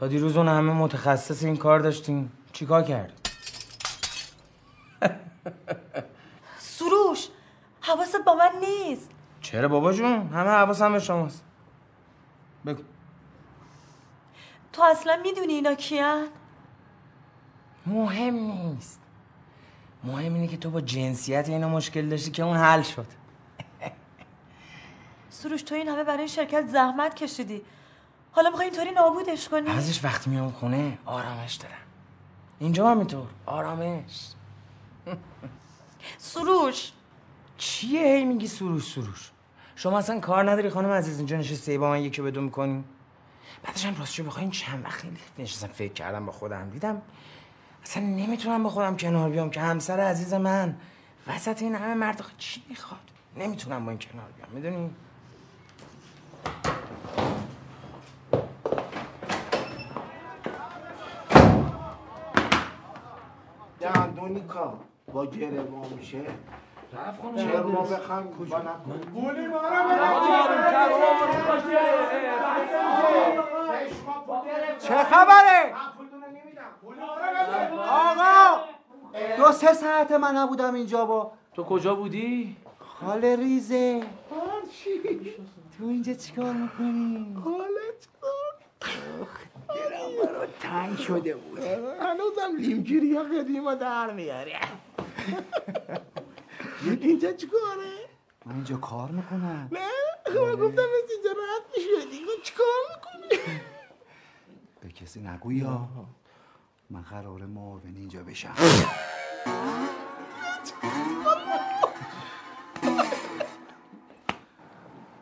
[0.01, 2.33] تا دیروز اون همه متخصص این کار داشتیم.
[2.53, 3.13] چیکار کرد
[6.59, 7.29] سروش
[7.81, 9.11] حواست با من نیست
[9.55, 11.45] چرا بابا جون؟ همه حواسم به شماست.
[12.67, 12.83] بگو.
[14.73, 16.27] تو اصلا می‌دونی اینا کیان؟
[17.87, 19.01] مهم نیست.
[20.05, 23.07] مهم اینه که تو با جنسیت اینا مشکل داشتی که اون حل شد.
[25.31, 27.63] سروش تو این همه برای این شرکت زحمت کشیدی.
[28.33, 31.75] حالا می‌خوای اینطوری نابودش کنی؟ بعضش وقتی میام خونه آرامش دارم.
[32.59, 34.29] اینجا هم اینطور آرامش.
[36.19, 36.93] سروش!
[37.59, 39.34] چیه هی میگی سروش سروش؟
[39.77, 42.85] شما اصلا کار نداری خانم عزیز اینجا نشستی؟ با من یکی به دو می‌کنی؟
[43.63, 46.71] بعدش هم راستش بخوای این چند وقت خیلی نشستم فکر کردم با خودم.
[46.71, 47.03] دیدم
[47.83, 50.77] اصلا نمی‌تونم با خودم کنار بیام که همسر عزیز من.
[51.27, 53.01] وسط این همه مرد چی می‌خواد؟
[53.37, 54.91] نمی‌تونم با این کنار بیام می‌دونی؟
[63.81, 64.79] دندونی کا
[65.13, 65.65] با گره
[65.97, 66.21] میشه
[67.37, 69.65] چرا ما بخوایم کجا نکنیم؟ ما
[74.79, 75.75] چه خبره؟
[77.91, 78.65] آقا!
[79.37, 84.03] دو سه ساعت من نبودم اینجا با تو کجا بودی؟ خاله ریزه.
[85.79, 87.37] تو اینجا چیکار می‌کنی؟
[89.69, 91.59] دلم برات تنگ شده بود.
[92.01, 94.61] هنوزم لیمگیری ها قدیما در میاره
[96.91, 98.09] اینجا چیکاره؟
[98.47, 99.89] من اینجا کار می‌کنم نه؟
[100.27, 103.61] خب گفتم از اینجا راحت میشه دیگه چیکار می‌کنی؟
[104.81, 105.89] به کسی نگو یا.
[106.91, 108.55] من قرار معاون اینجا بشم.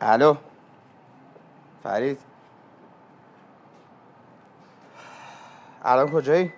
[0.01, 0.35] الو.
[1.83, 2.19] فرید.
[5.83, 6.53] الان کجایی؟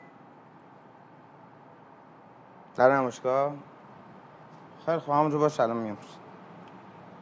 [2.76, 3.53] در نمایشگاه؟
[4.86, 5.98] خیلی خوب همونجا باش الان میام.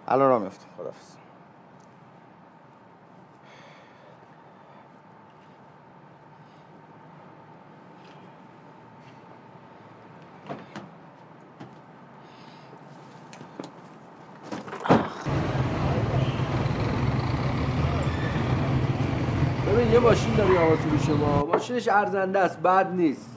[0.08, 1.16] الان را میفتم خدافز
[19.94, 23.30] یه ماشین داری آقا فروش ما ماشینش ارزنده است بد نیست.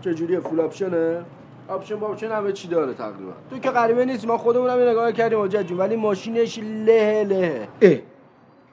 [0.00, 1.24] چجوریه؟ full option ه؟
[1.70, 3.32] option با option همه چی داره تقریبا.
[3.50, 7.68] تو که غریبه نیست ما خودمونم یه نگاه کردیم حاجت جون ولی ماشینش له له.
[7.80, 7.98] اه.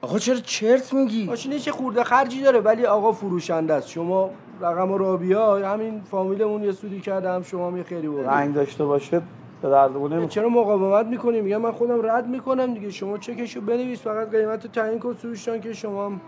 [0.02, 3.88] آقا چرا چرت میگی؟ ماشینش یه خورده خرجی داره ولی آقا فروشنده است.
[3.88, 4.30] شما
[4.60, 8.54] رقم راه بیا همین فامیلمون یه سودی کرده هم شما هم یه خیلی بود رنگ
[8.54, 9.22] داشته باشه
[9.62, 12.90] به دردمون چرا مقاومت می‌کنی؟ میگم من خودم رد می‌کنم دیگه.
[12.90, 16.20] شما چکشو بنویس فقط قیمت رو تعیین کن سروشتان که شما هم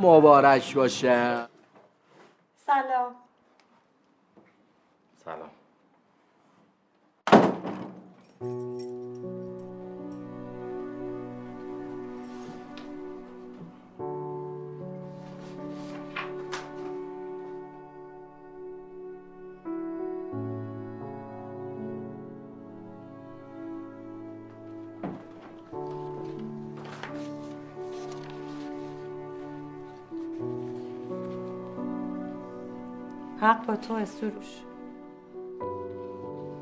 [0.00, 1.36] مبارک باشه.
[2.66, 3.25] سلام.
[5.26, 5.50] سلام.
[33.40, 34.46] حق با تو سروش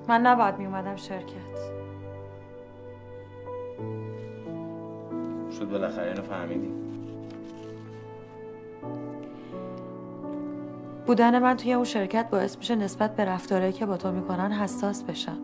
[0.08, 1.54] من نباید می اومدم شرکت.
[5.58, 6.68] شد بالاخره اینو فهمیدی.
[11.06, 15.02] بودن من توی اون شرکت باعث میشه نسبت به رفتارهایی که با تو می‌کنن حساس
[15.02, 15.38] بشم.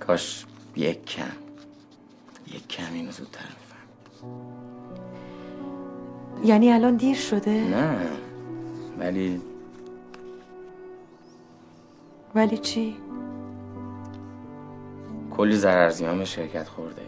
[0.00, 1.24] کاش یک کم
[2.46, 3.40] یک کم اینو زودتر.
[3.40, 3.63] میفهم
[6.44, 7.98] یعنی الان دیر شده؟ نه
[8.98, 9.40] ولی
[12.34, 12.96] ولی چی؟
[15.30, 17.02] کلی ضرر زیان به شرکت خورده.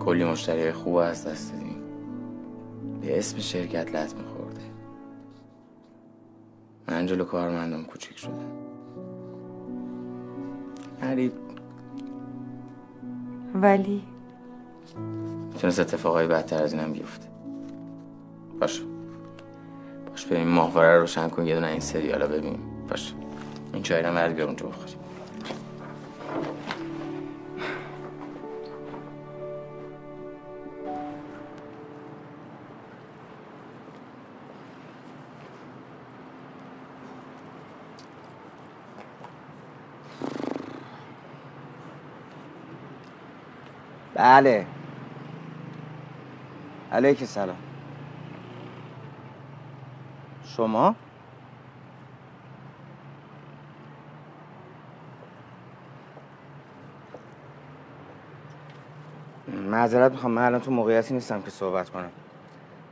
[0.00, 1.76] کلی مشتری خوب از دست دادیم.
[3.00, 4.60] به اسم شرکت لطمه خورده
[6.88, 8.52] من جلو کارمندم کوچیک شدم
[11.02, 11.32] ولی
[13.54, 14.02] ولی؟
[15.52, 17.29] می‌تونست اتفاقای بدتر از اینم بیفته.
[18.60, 18.82] باش.
[20.10, 23.14] باش بریم ماهواره رو روشن کن یه دونه این سریالا ببینیم باش.
[23.72, 24.96] این چایی رو مرد اونجا بخوریم
[44.14, 44.66] بله.
[46.92, 47.69] علیک سلام.
[50.60, 50.94] شما؟
[59.48, 62.10] معذرت می‌خوام من الان تو موقعیتی نیستم که صحبت کنم.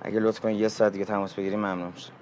[0.02, 2.12] اگه لطف کنید یه ساعت دیگه تماس بگیریم ممنون میشم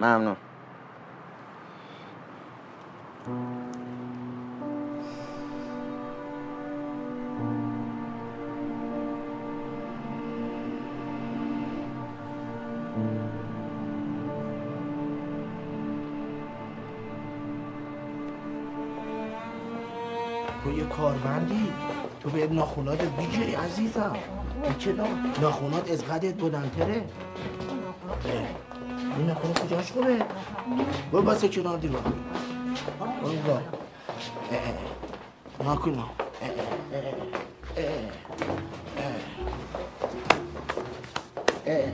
[0.00, 0.36] ممنون.
[20.96, 21.72] کارمندی.
[22.20, 24.16] تو به ناخونات بیجی عزیزم.
[24.78, 25.06] چرا
[25.40, 27.04] ناخونات از قدت بلندتره
[29.16, 30.16] این ناخونه کجاش خوبه؟
[31.12, 32.02] برو بسه کنار دیوار.
[33.22, 33.56] برو.
[35.58, 36.04] با
[41.66, 41.90] اه.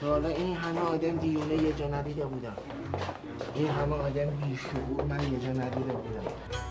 [0.00, 2.56] تا حالا این همه آدم دیونه یه جا ندیده بودم
[3.54, 6.61] این همه آدم بیشعور من یه جا ندیده بودم.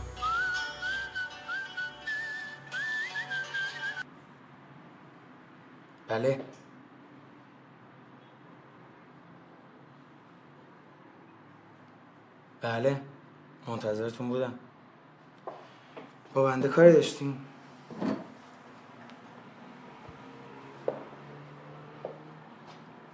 [6.12, 6.42] بله.
[12.62, 13.02] بله.
[13.68, 14.60] منتظرتون بودم.
[16.34, 17.46] با بنده کاری داشتیم.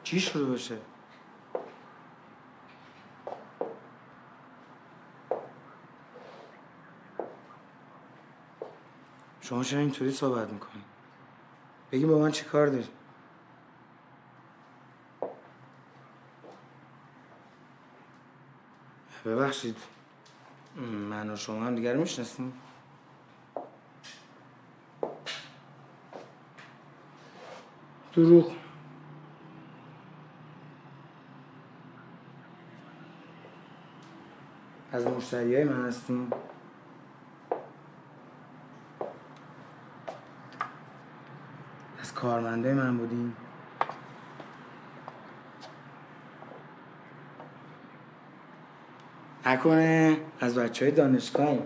[0.03, 0.77] چی شروع بشه
[9.41, 10.86] شما چرا اینطوری صحبت می‌کنی؟
[11.91, 12.88] بگی با من چی کار داری؟
[19.25, 19.77] ببخشید.
[21.09, 22.53] من و شما هم دیگر می‌شناسیم.
[28.13, 28.51] دروغ.
[34.91, 36.31] از مشتری های من هستیم.
[42.18, 43.36] کارمنده من بودیم
[49.45, 51.57] نکنه از بچه های دانشگاه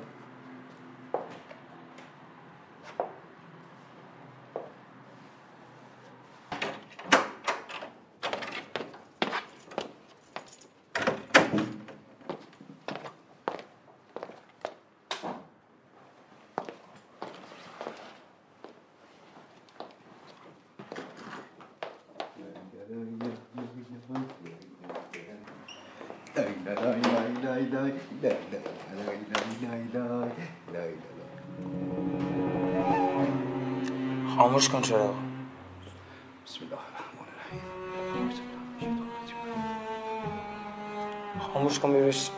[41.54, 42.32] خاموش کن بیبش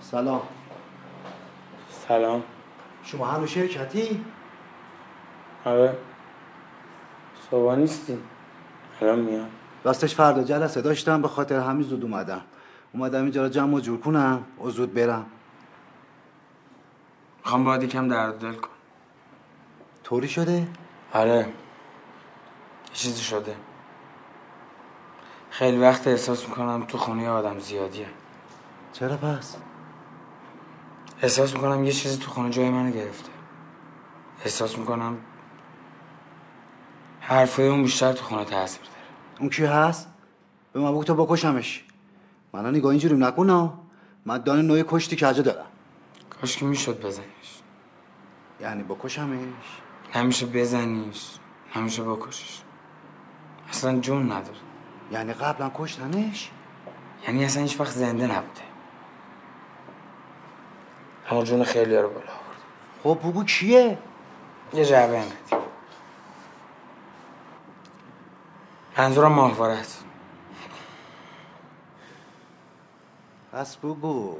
[0.00, 0.42] سلام.
[2.08, 2.42] سلام.
[3.04, 4.24] شما هنوز شرکتی؟
[5.64, 5.96] آره.
[7.50, 8.18] صبح نیستی
[9.00, 9.48] الان میام.
[9.84, 12.40] راستش فردا جلسه داشتم به خاطر همین زود اومدم.
[12.92, 15.26] اومدم اینجا رو جمع و جور کنم و زود برم.
[17.44, 18.68] می‌خوام باید یکم درد دل کن.
[20.04, 20.68] طوری شده؟
[21.12, 21.38] آره.
[21.38, 21.46] یه
[22.92, 23.56] چیزی شده.
[25.52, 28.06] خیلی وقت احساس می‌کنم تو خونه آدم زیادیه.
[28.92, 29.56] چرا پس؟
[31.22, 33.30] احساس می‌کنم یه چیزی تو خونه جای منو گرفته.
[34.44, 35.16] احساس می‌کنم
[37.20, 38.96] حرفای اون بیشتر تو خونه تاثیر داره.
[39.40, 40.08] اون کی هست؟
[40.72, 41.84] به من بگو تو بکشمش.
[42.52, 43.72] من نگاه اینجوری نکنم
[44.26, 45.66] من دان نوع کشتی کجا دارم.
[46.40, 47.60] کاش که می‌شد بزنیش.
[48.60, 49.80] یعنی بکشمش؟
[50.12, 51.30] همیشه بزنیش.
[51.72, 52.60] همیشه بکشش.
[53.70, 54.71] اصلا جون نداره.
[55.12, 56.50] یعنی قبلا کشتنش؟
[57.26, 58.60] یعنی اصلا هیچ وقت زنده نبوده.
[61.30, 62.58] اما جون خیلی رو بالا آورد.
[63.02, 63.98] خب بگو کیه؟
[64.74, 65.66] یه جعبه انقدی
[68.98, 70.04] منظورم ماهواره است
[73.52, 74.36] پس بگو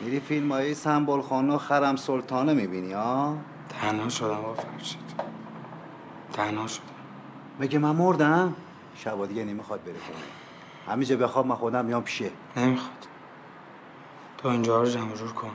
[0.00, 3.36] میری فیلم های سنبال خانه و خرم سلطانه می‌بینی ها؟
[3.80, 5.00] تنها شدم با فرشید
[6.32, 6.84] تنها شدم.
[7.60, 8.54] مگه من مردم؟
[9.04, 10.24] شبا دیگه نمی‌خواد بره خونه.
[10.86, 12.32] همینجا بخواب من خودم میام پیشه.
[12.56, 13.08] نمی‌خواد.
[14.38, 15.54] تو اینجا رو جمع جور کن.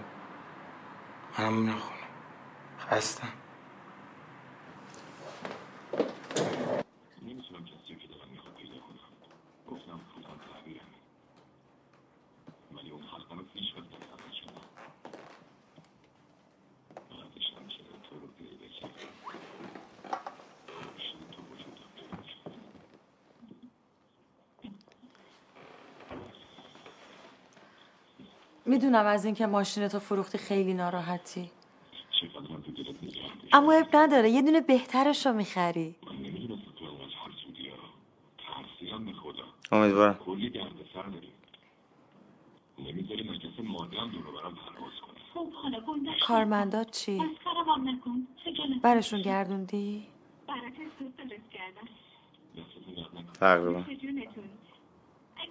[1.39, 2.01] منم میرم خونه.
[2.79, 3.27] خستم
[7.21, 8.99] نمی‌تونم کسی که دارم می‌خواد پیدا کنم
[9.67, 10.81] گفتم خودم تحویلم
[12.75, 14.61] ولی اون خلقان هیچ وقت نمی‌خواد شما
[17.11, 18.99] من داشتم چرا تو رو پیدا کردم
[20.97, 22.51] شد تو وجودم پیدا شد
[28.77, 31.51] می‌دونم از اینکه ماشین تو فروختی خیلی ناراحتی.
[33.53, 34.29] اما اب نداره.
[34.29, 35.95] یه دونه بهترش رو می‌خری
[39.71, 40.19] امیدوارم.
[45.33, 45.47] خب
[46.21, 47.21] کارمندات چی؟
[48.81, 50.07] برشون گردوندی؟
[53.39, 53.83] تقریبا.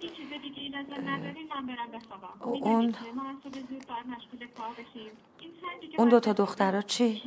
[0.01, 2.41] چیز دیگه ای لازم ندارین من برم بخوابم.
[2.41, 5.11] او- می‌دونی اون- که ما از صبح زود باید مشغول کار بشیم.
[5.39, 7.21] این سر دیگه اون دوتا دخترا چی؟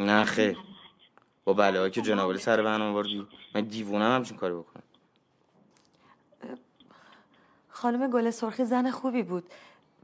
[0.00, 0.58] نه خیر.
[1.44, 4.82] با بله که جنابالی سر من آوردی من دیوونه همچین کاری بکنم.
[7.68, 9.44] خانم گل سرخی زن خوبی بود.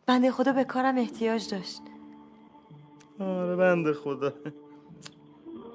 [0.06, 1.82] بنده خدا به کارم احتیاج داشت.
[3.20, 4.32] آره بنده خدا.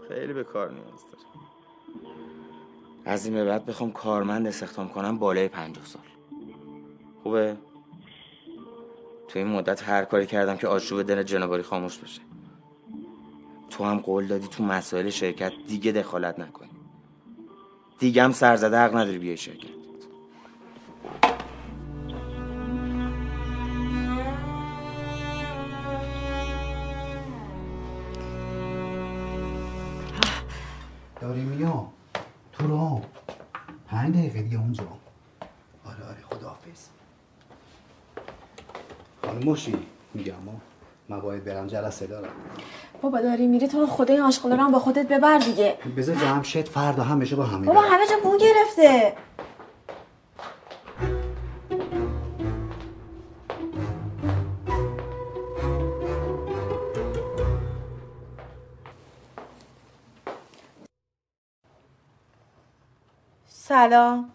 [0.07, 1.23] خیلی به کار نیاز داره.
[3.05, 6.01] از این به بعد بخوام کارمند استخدام کنم بالای پنجاه سال.
[7.23, 7.57] خوبه؟
[9.27, 12.21] تو این مدت هر کاری کردم که آشوب دل جنابالی خاموش بشه.
[13.69, 16.69] تو هم قول دادی تو مسائل شرکت دیگه دخالت نکنی.
[17.99, 19.67] دیگه هم سرزده حق نداری بیای شرکت.
[31.21, 31.93] داری میام.
[32.63, 33.01] تو رو
[33.87, 34.83] پنج دقیقه دیگه اونجا.
[35.85, 36.87] آره آره خداحافظ.
[39.21, 39.75] خدا خانم مشی
[40.13, 40.53] میگم ما
[41.09, 42.29] من باید برم جلسه دارم.
[43.01, 45.77] بابا داری میری تو خدای آشغالا رو با خودت ببر دیگه.
[45.97, 49.13] بذار جمشید فردا هم بشه با همین بابا همه جا بو گرفته.
[63.73, 64.29] سلام.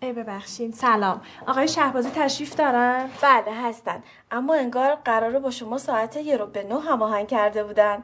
[0.00, 1.22] ای ببخشید سلام.
[1.46, 4.02] آقای شهبازی تشریف دارن؟ بله هستن.
[4.30, 8.02] اما انگار قراره با شما ساعت یه رو به نه هماهنگ کرده بودن.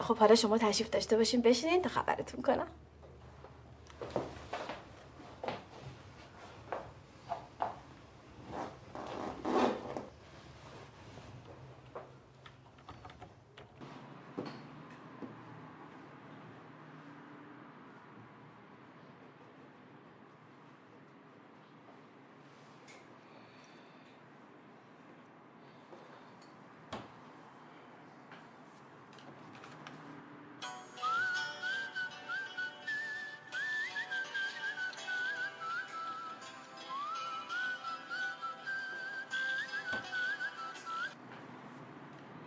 [0.00, 2.66] خب حالا شما تشریف داشته باشین بشینین تا خبرتون کنم.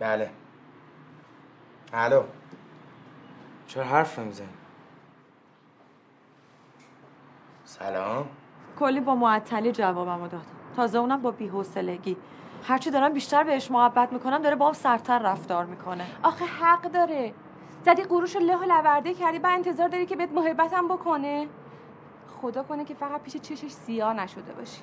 [0.04, 0.30] بله.
[1.92, 2.22] الو.
[3.66, 4.48] چرا حرف نمی‌زنی؟
[7.64, 8.26] سلام.
[8.78, 10.44] کلی با معطلی جوابمو داد.
[10.76, 12.16] تازه اونم با بی‌حوصلگی.
[12.64, 16.06] هرچی دارم بیشتر بهش محبت می‌کنم داره با هم سرتر رفتار می‌کنه.
[16.22, 17.34] آخه حق داره.
[17.84, 21.48] زدی قروش له و لورده کردی بعد انتظار داری که بهت محبتم بکنه؟
[22.42, 24.82] خدا کنه که فقط پیش چشش سیاه نشده باشی.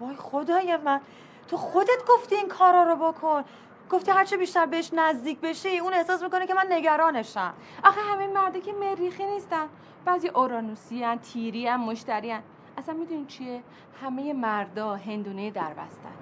[0.00, 1.00] وای خدای من.
[1.48, 3.44] تو خودت گفتی این کارا رو بکن.
[3.92, 7.54] گفتی هرچه بیشتر بهش نزدیک بشی اون احساس می‌کنه که من نگرانشم.
[7.84, 9.66] آخه همه مرده که مریخی نیستن.
[10.04, 12.42] بعضی اورانوسی هن تیری هن مشتری هن.
[12.78, 13.62] اصلا می‌دونی چیه؟
[14.02, 16.12] همه مردا هندونه در بستن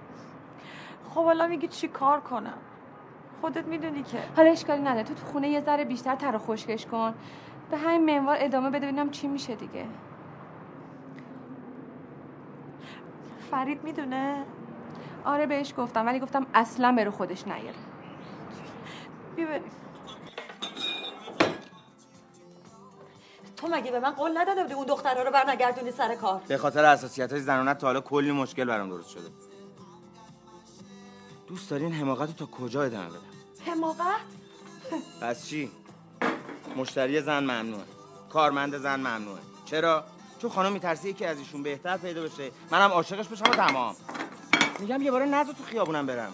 [1.10, 2.58] خب حالا میگی چی کار کنم؟
[3.40, 4.18] خودت می‌دونی که.
[4.36, 5.02] حالا اشکالی نداره.
[5.02, 7.14] تو تو خونه یه ذره بیشتر تر و خشکش کن.
[7.70, 9.86] به همین منوار ادامه بده ببینم چی میشه دیگه.
[13.50, 14.44] فرید می‌دونه؟
[15.24, 17.78] آره بهش گفتم ولی گفتم اصلا به رو خودش نیاره
[23.56, 26.84] تو مگه به من قول نداده بودی اون دخترها رو برنگردونی سر کار؟ به خاطر
[26.84, 29.30] اساسیت های زنانت تا حالا کلی مشکل برام درست شده.
[31.48, 33.20] دوست داری این حماقت رو تا کجا ادامه بدم؟
[33.66, 34.20] حماقت؟
[35.22, 35.70] پس چی؟
[36.76, 37.84] مشتری زن ممنوعه.
[38.28, 39.40] کارمند زن ممنوعه.
[39.64, 40.04] چرا؟
[40.38, 42.50] چون خانم میترسی یکی از ایشون بهتر پیدا بشه.
[42.70, 43.96] منم عاشقش بشم و تمام.
[44.80, 46.32] میگم یه باره نذار تو خیابونم برم.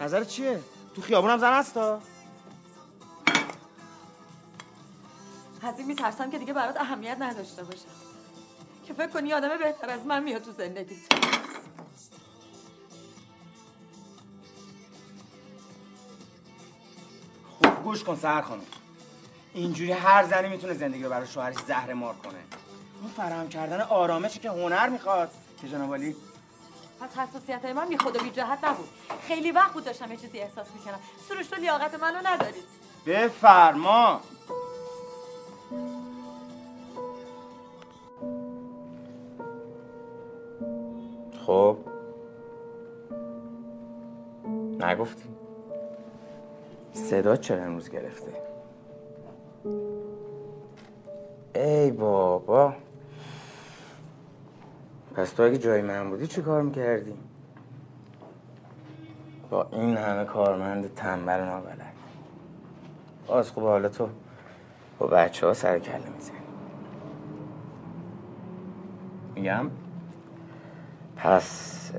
[0.00, 0.60] نظر چیه؟
[0.94, 2.00] تو خیابونم زن هستا؟
[5.62, 7.86] از این میترسم که دیگه برات اهمیت نداشته باشه.
[8.86, 10.98] که فکر کنی آدم بهتر از من میاد تو زندگیت.
[17.58, 18.62] خوب گوش کن سر خانم.
[19.54, 22.38] اینجوری هر زنی می‌تونه زندگی رو برای شوهرش زهر مار کنه.
[23.00, 25.30] اون فراهم کردن آرامشی که هنر می‌خواد.
[25.60, 25.94] که جناب
[27.04, 28.88] پس حساسیت های من بی خود و بی جهت نبود.
[29.28, 32.62] خیلی وقت بود داشتم یه چیزی احساس می‌کنم سروش تو لیاقت منو نداری
[33.06, 34.20] بفرما.
[41.46, 41.76] خب.
[44.80, 45.24] نگفتی.
[46.92, 48.32] صدا چرا امروز گرفته؟
[51.54, 52.74] ای بابا.
[55.16, 57.14] پس تو اگه جای من بودی چی کار می‌کردی؟
[59.50, 61.92] با این همه کارمند تنبل نابلد.
[63.26, 64.08] باز خوب حالا تو
[64.98, 66.36] با بچه ها سر کله می‌زنی.
[69.34, 69.70] میگم؟
[71.16, 71.92] پس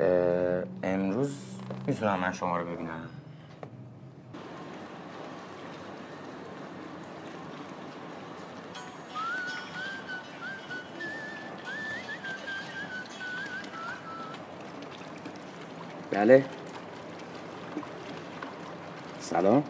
[0.84, 1.38] امروز
[1.88, 3.10] می‌تونم من شما رو ببینم.
[16.16, 16.44] بله.
[19.20, 19.64] سلام.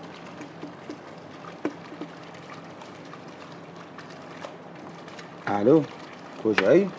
[5.47, 5.83] الو
[6.43, 6.91] کجایی؟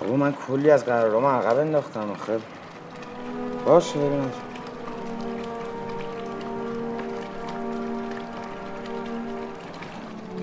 [0.00, 2.40] بابا من کلی از قرارام عقب انداختم آخه.
[3.64, 4.49] باشه ببینم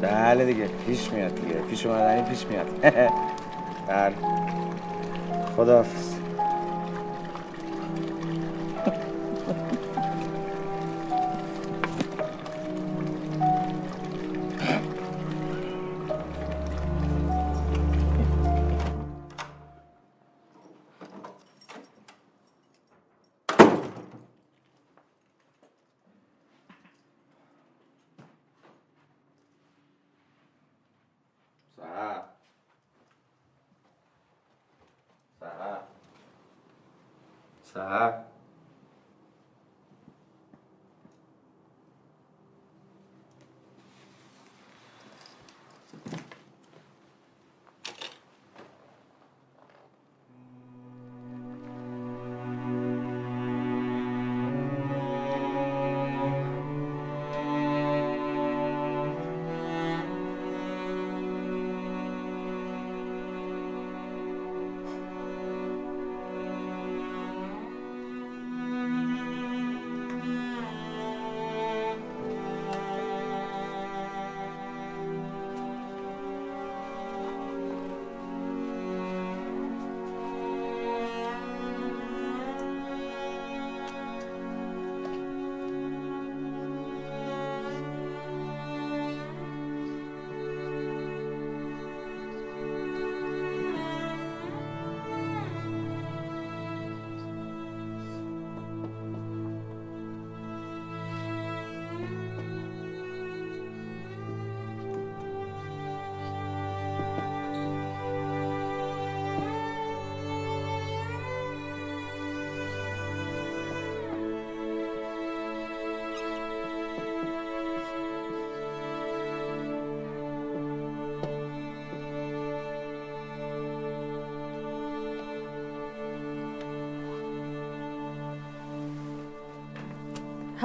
[0.07, 2.67] بله دیگه پیش میاد دیگه پیش اومدنی پیش میاد.
[3.87, 4.15] بله.
[5.57, 6.06] خداحافظ.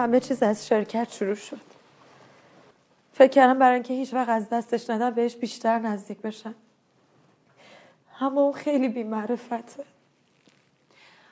[0.02, 1.60] همه چیز از شرکت شروع شد.
[3.12, 6.54] فکر کردم برای اینکه هیچ وقت از دستش ندم بهش بیشتر نزدیک بشم.
[8.20, 9.84] اما اون خیلی بیمعرفته.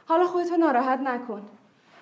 [0.06, 1.48] حالا خودتو ناراحت نکن.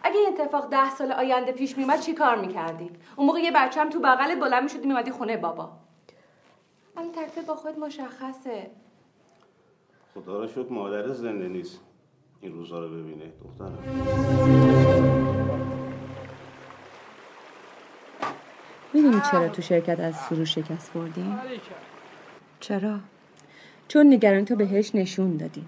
[0.03, 3.81] اگه این اتفاق ده سال آینده پیش میومد چی کار می‌کردی؟ اون موقع یه بچه
[3.81, 5.71] هم تو بغلت بلند می‌شدی میمدی خونه بابا.
[6.97, 8.71] الان تکلیف با خود مشخصه.
[10.15, 11.81] خدا را شد مادر زنده نیست.
[12.41, 13.79] این روزا رو ببینه دخترم
[18.93, 21.39] می‌دونی چرا تو شرکت از فروش شکست خوردیم؟
[22.61, 23.01] چرا؟
[23.89, 25.65] چون نگران تو بهش نشون دادی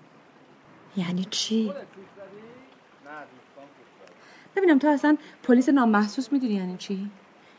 [0.96, 1.72] یعنی چی؟
[4.56, 7.10] ببینم تو اصلا پلیس نامحسوس می‌دونی یعنی چی؟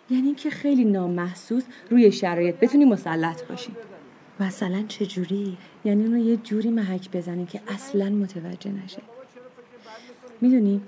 [0.09, 3.75] یعنی اینکه خیلی نامحسوس روی شرایط بتونی مسلط باشی
[4.39, 9.01] مثلا چه جوری؟ یعنی اونو یه جوری محک بزنی که اصلا متوجه نشه
[10.41, 10.81] می‌دونی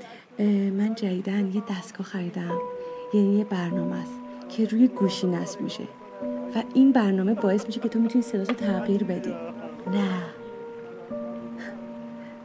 [0.78, 2.60] من جدیدن یه دستگاه خریدم
[3.14, 4.23] یعنی یه برنامه است
[4.58, 5.84] که روی گوشی نصب میشه.
[6.56, 9.30] و این برنامه باعث میشه که تو می‌تونی صداتو تغییر بدی
[9.92, 10.24] نه.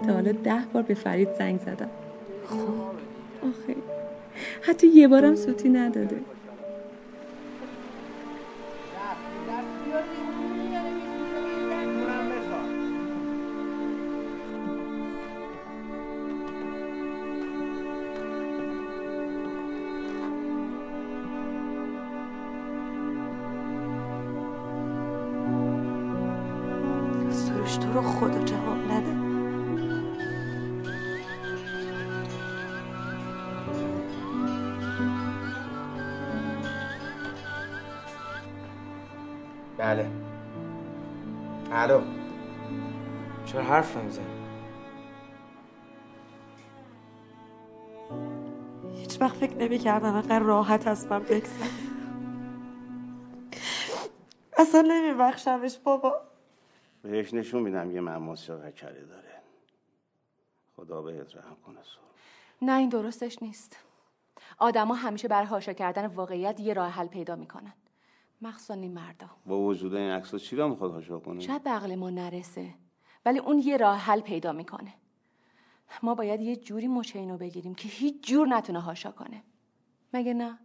[0.07, 1.91] تا حالا ده بار به فرید زنگ زدم.
[2.47, 2.57] خب.
[3.49, 3.77] آخه.
[4.63, 6.21] حتی یه بارم سوتی نداده.
[43.89, 44.49] حرف نمی‌زنی.
[48.95, 51.71] هیچ وقت فکر نمی کردم انقدر راحت از من بگذره.
[54.59, 56.21] اصلا نمی بخشمش بابا.
[57.03, 59.43] بهش نشون میدم یه مماس کره داره.
[60.77, 62.01] خدا بهت رحم کنه سو.
[62.63, 63.77] نه این درستش نیست.
[64.59, 67.73] آدما همیشه برای هاشا کردن واقعیت یه راه حل پیدا می‌کنن.
[68.43, 69.27] مخصوصا این مردا.
[69.47, 72.75] با وجود این عکس چی را می‌خواد هاشا کنه؟ شاید به عقل ما نرسه.
[73.29, 74.95] ولی اون یه راه حل پیدا می‌کنه.
[76.03, 79.43] ما باید یه جوری مچه اینو بگیریم که هیچ جور نتونه هاشا کنه.
[80.13, 80.59] مگه نه؟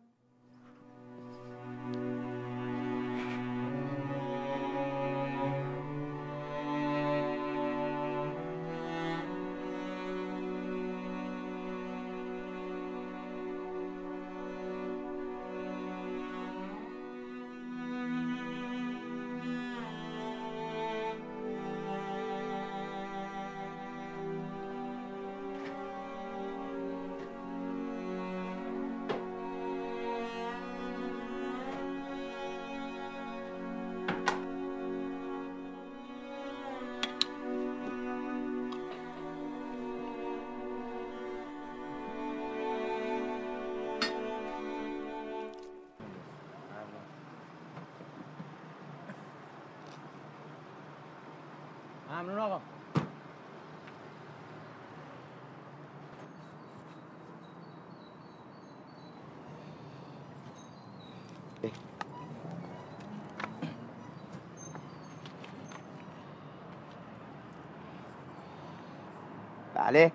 [69.84, 70.12] بله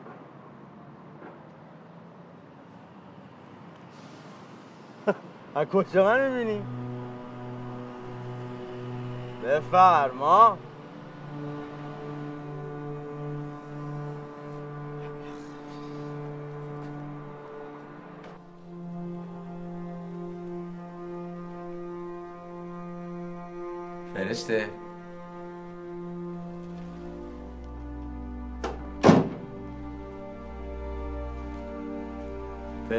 [5.56, 6.64] از کجا من می‌بینی؟
[9.44, 10.58] بفرما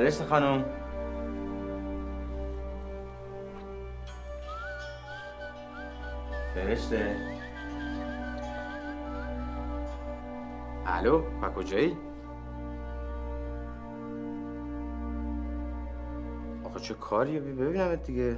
[0.10, 0.66] فرشته خانم.
[6.54, 7.16] فرشته.
[10.86, 11.98] الو و کجایی؟
[16.64, 18.38] آخه چه کاریه؟ بی ببینمت دیگه.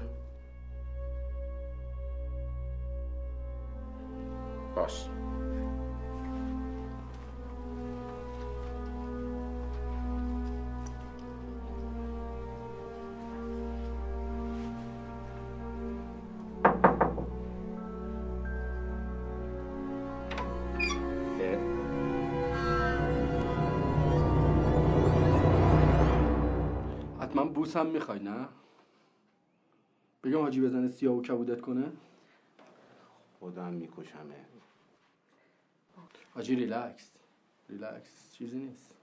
[27.72, 28.48] حتما بوس هم می‌خوای نه؟
[30.23, 31.91] بگم حاجی بزنه سیاه و کبودت کنه؟
[33.39, 34.45] خودم میکشمه
[36.34, 37.11] حاجی relax.
[37.69, 39.01] Relax چیزی نیست.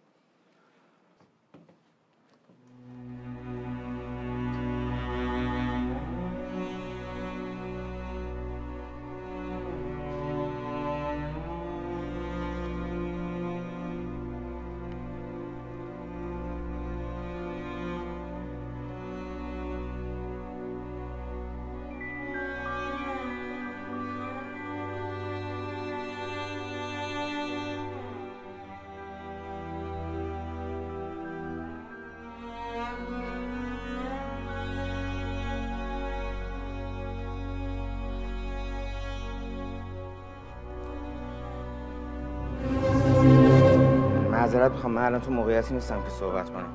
[44.58, 46.72] معذرت می‌خوام من الان تو موقعیتی نیستم که صحبت کنم.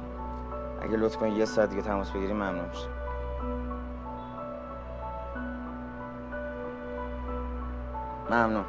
[0.82, 2.88] اگه لطف کنی یه ساعت دیگه تماس بگیری ممنون میشه
[8.30, 8.66] ممنون.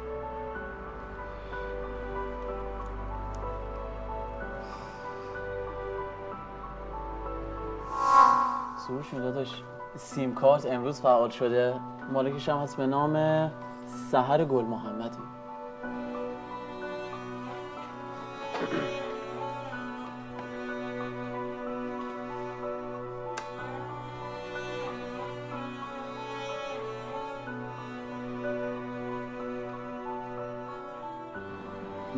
[8.87, 9.63] سروش داداش.
[9.95, 11.79] سیم کارت امروز فعال شده.
[12.13, 13.51] مالکش هم هست به نام
[14.11, 15.17] سحر گل محمدی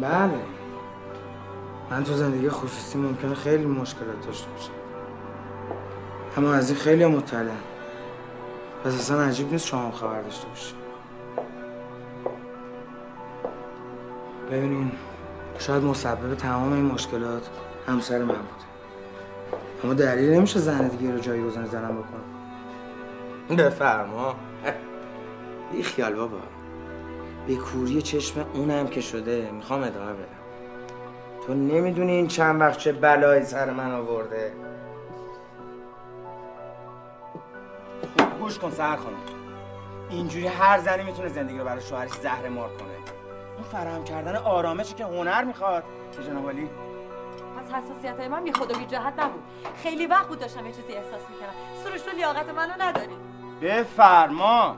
[0.02, 0.40] بله.
[1.92, 4.72] من تو زندگی خصوصی ممکنه خیلی مشکلات داشته باشم.
[6.38, 7.52] اما از این خیلی مطلع.
[8.84, 10.74] پس اصلا عجیب نیست شما خبر داشته باشی.
[14.52, 14.92] ببینین
[15.60, 17.50] شاید مسبب تمام این مشکلات
[17.88, 18.64] همسر من بود
[19.84, 24.36] اما دلیل نمیشه زن دیگه رو جایی گذاری زنم بکنم بفرما.
[25.72, 26.38] بی خیال بابا.
[27.48, 29.52] به کوری چشم اونم که شده.
[29.52, 30.28] می‌خوام ادامه بدم.
[31.48, 34.54] تو نمی‌دونی این چند وقت چه بلایی سر من آورده.
[38.40, 39.18] گوش کن سر خانم.
[40.10, 42.88] اینجوری هر زنی می‌تونه زندگی رو برای شوهرش زهر مار کنه.
[43.56, 45.84] این فراهم کردن آرامشی که هنر می‌خواد.
[46.18, 46.70] که جناب عالی؟
[47.60, 49.44] پس حساسیت های من بی خود و بی جهت نبود.
[49.84, 51.54] خیلی وقت بود داشتم یه چیزی احساس می‌کردم.
[51.84, 53.14] سروش تو لیاقت منو نداری.
[53.62, 54.78] بفرما.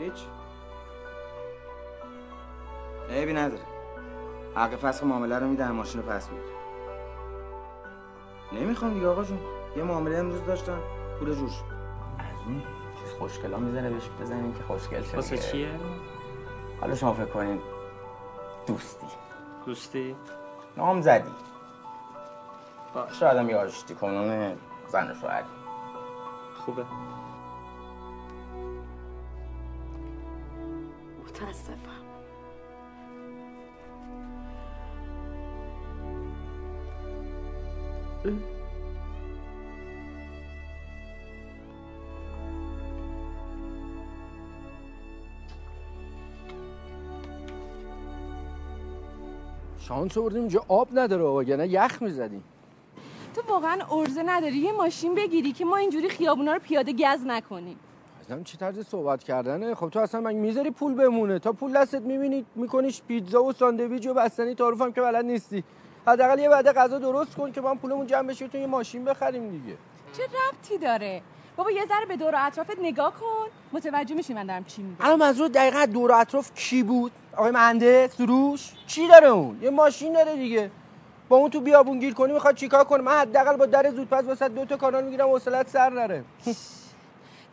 [0.00, 0.24] هیچ.
[3.10, 3.62] عیبی نداره.
[4.56, 6.44] حق فسخ معامله رو میدن ماشین رو پس میده.
[8.52, 9.38] نمی‌خوام دیگه آقا جون.
[9.76, 10.78] یه معامله امروز داشتن
[11.18, 11.64] پول جور شد.
[12.18, 12.62] از اون
[13.00, 15.38] چیز خوشگلا می‌زنه بهش بزنین که خوشگل شه واسه.
[15.38, 15.80] چیه؟
[16.80, 17.60] حالا شما فکر کنین
[18.66, 19.06] دوستی.
[19.66, 20.16] دوستی؟
[20.76, 21.30] نام زدی.
[23.20, 24.56] شاید هم یه آشتی کنون
[24.86, 25.44] زن شوهری.
[26.66, 26.84] خوبه.
[31.40, 32.00] متاسفم.
[49.78, 52.44] شانس آوردیم اینجا آب نداره وگرنه یخ می‌زدیم.
[53.34, 54.56] تو واقعا ارزه نداری.
[54.56, 57.76] یه ماشین بگیری که ما اینجوری خیابونا رو پیاده گز نکنیم.
[58.32, 59.74] ازم چه طرز صحبت کردنه.
[59.74, 64.06] خب تو اصلا من می‌ذاری پول بمونه؟ تا پول دستت می‌بینی میکنیش پیتزا و ساندویچ
[64.06, 65.64] و بستنی تعارف هم که بلد نیستی.
[66.06, 69.50] حداقل یه بعد غذا درست کن که ما پولمون جمع بشه تو یه ماشین بخریم
[69.50, 69.76] دیگه.
[70.12, 71.22] چه ربطی داره؟
[71.56, 73.50] بابا یه ذره به دور و اطرافت نگاه کن.
[73.72, 75.04] متوجه میشی من دارم چی میگم.
[75.06, 79.70] الان منظور دقیقا دور و اطراف کی بود؟ آقای مهندس سروش؟ چی داره اون؟ یه
[79.70, 80.70] ماشین داره دیگه.
[81.28, 84.48] با اون تو بیابون گیر کنی می‌خواد چیکار کنه؟ من حداقل با در زودپس واسه
[84.48, 86.24] دو تا کانال می‌گیرم حوصلت سر نره.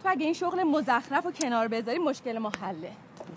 [0.04, 2.92] تو اگه این شغل مزخرف و کنار بذاری مشکل ما حله.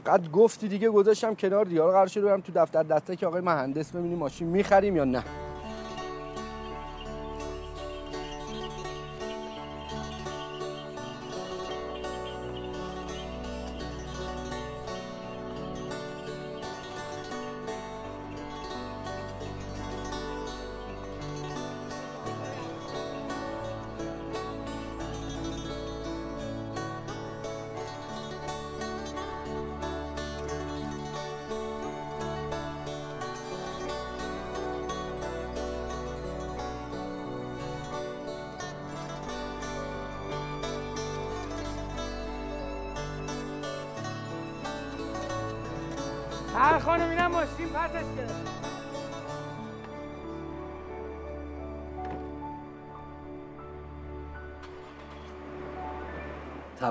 [0.07, 1.81] قد گفتی دیگه گذاشتم کنار دیگه.
[1.81, 5.25] قرار شده برم تو دفتر دسته که آقای مهندس ببینیم ماشین می‌خریم یا نه.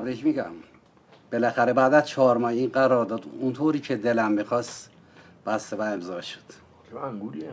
[0.10, 0.52] تبریک میگم.
[1.32, 4.90] بالاخره بعد از چهار ماه این قرارداد اونطوری که دلم می‌خواست
[5.46, 6.40] بسته و امضا شد.
[6.92, 7.52] چه انگولیه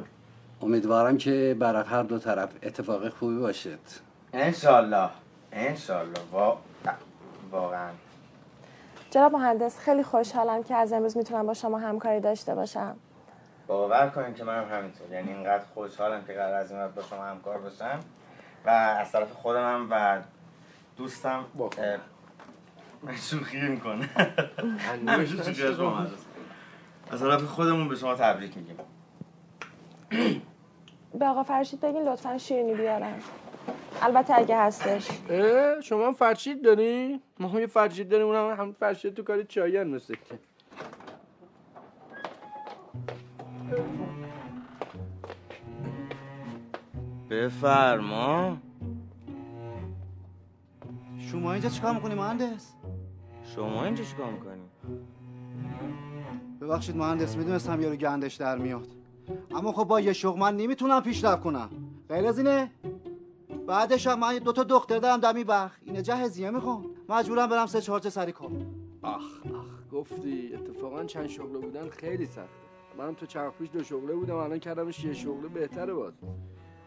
[0.63, 3.79] امیدوارم که برای هر دو طرف اتفاق خوبی باشد.
[4.33, 5.09] انشالله
[5.53, 6.59] انشالله وا...
[7.51, 7.91] واقعا.
[9.11, 12.97] جناب مهندس خیلی خوشحالم که از امروز می‌تونم با شما همکاری داشته باشم.
[13.67, 15.13] باور کنیم که منم همینطور.
[15.13, 18.01] یعنی اینقدر خوشحالم که قرار از این وقت با شما همکار باشم.
[18.67, 20.19] و از طرف خودم و
[20.97, 21.45] دوستم
[23.31, 24.09] شوخی می‌کنه.
[25.09, 26.27] همیشه شوخی از مدرسه.
[27.11, 28.77] از طرف خودمون به شما تبریک میگیم.
[31.19, 33.15] به آقا فرشید بگین لطفا شیرینی بیارن.
[34.03, 35.09] البته اگه هستش.
[35.31, 39.43] اه شما هم فرشید داری؟ ما هم یه فرشید داریم اونم هم فرشید تو کار
[39.43, 40.39] چایی هم مثل که.
[47.31, 48.57] بفرما.
[51.33, 52.73] شما اینجا چیکار می‌کنی مهندس؟
[53.55, 54.63] شما اینجا چیکار می‌کنی؟
[56.61, 58.89] ببخشید مهندس می‌دونستم یارو گندش در میاد.
[59.51, 61.71] اما خب با یه شغل من نمی‌تونم پیشرفت کنم.
[62.09, 62.71] غیر از اینه؟
[63.67, 65.77] بعدش هم من دو تا دختر دارم دمی بخ.
[65.83, 68.51] اینه جهزیه می‌خوام مجبورم برم سه چهار تا سری کار.
[69.03, 69.23] آخ
[69.55, 72.49] آخ گفتی اتفاقا چند شغله بودن خیلی سخته.
[72.99, 76.15] منم تو چند وقت پیش دو شغله بودم الان کردمش یه شغله بهتره باز.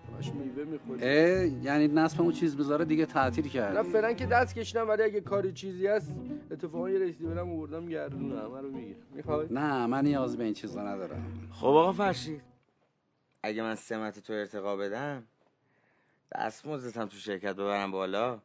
[0.10, 1.04] باش میوه می‌خوری.
[1.04, 5.04] اه یعنی نصب اون چیز بذاره دیگه تعطیل نه کردی فعلا که دست کشیدم ولی
[5.04, 6.12] اگه کاری چیزی هست
[6.52, 10.84] اتفاقا یه رسیدیورم آوردم گردونه همه رو می‌گیره می‌خوای؟ نه من نیاز به این چیزا
[10.84, 11.50] ندارم.
[11.52, 12.42] خب آقا فرشید
[13.44, 15.24] اگه من سمت تو ارتقا بدم
[16.36, 18.40] دست مزدتم تو شرکت ببرم بالا.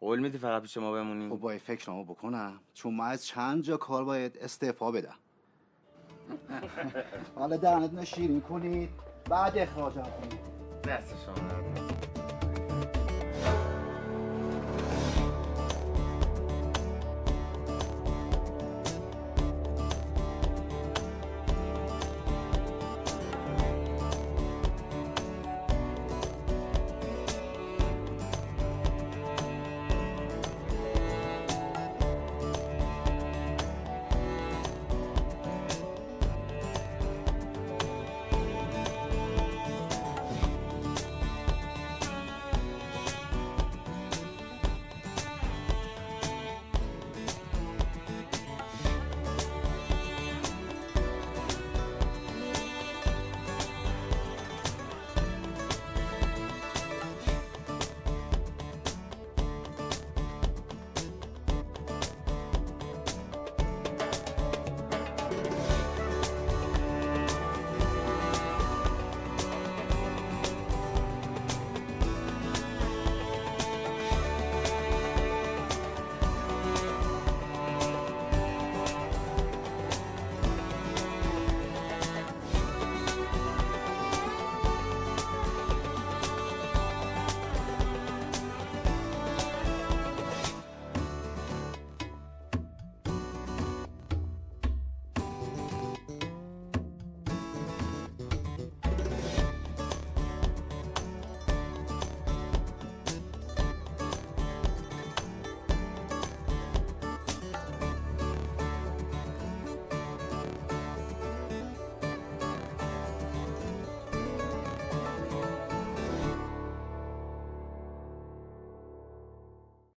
[0.00, 2.60] قول میدی فقط پیش ما بمونی خب باید فکرمو بکنم.
[2.74, 5.14] چون من از چند جا کار باید استعفا بدم.
[7.34, 8.88] حالا دهنت شیرین کنید.
[9.30, 10.51] بعد اخراجم کنید
[10.88, 12.11] دست شما درد نکنه.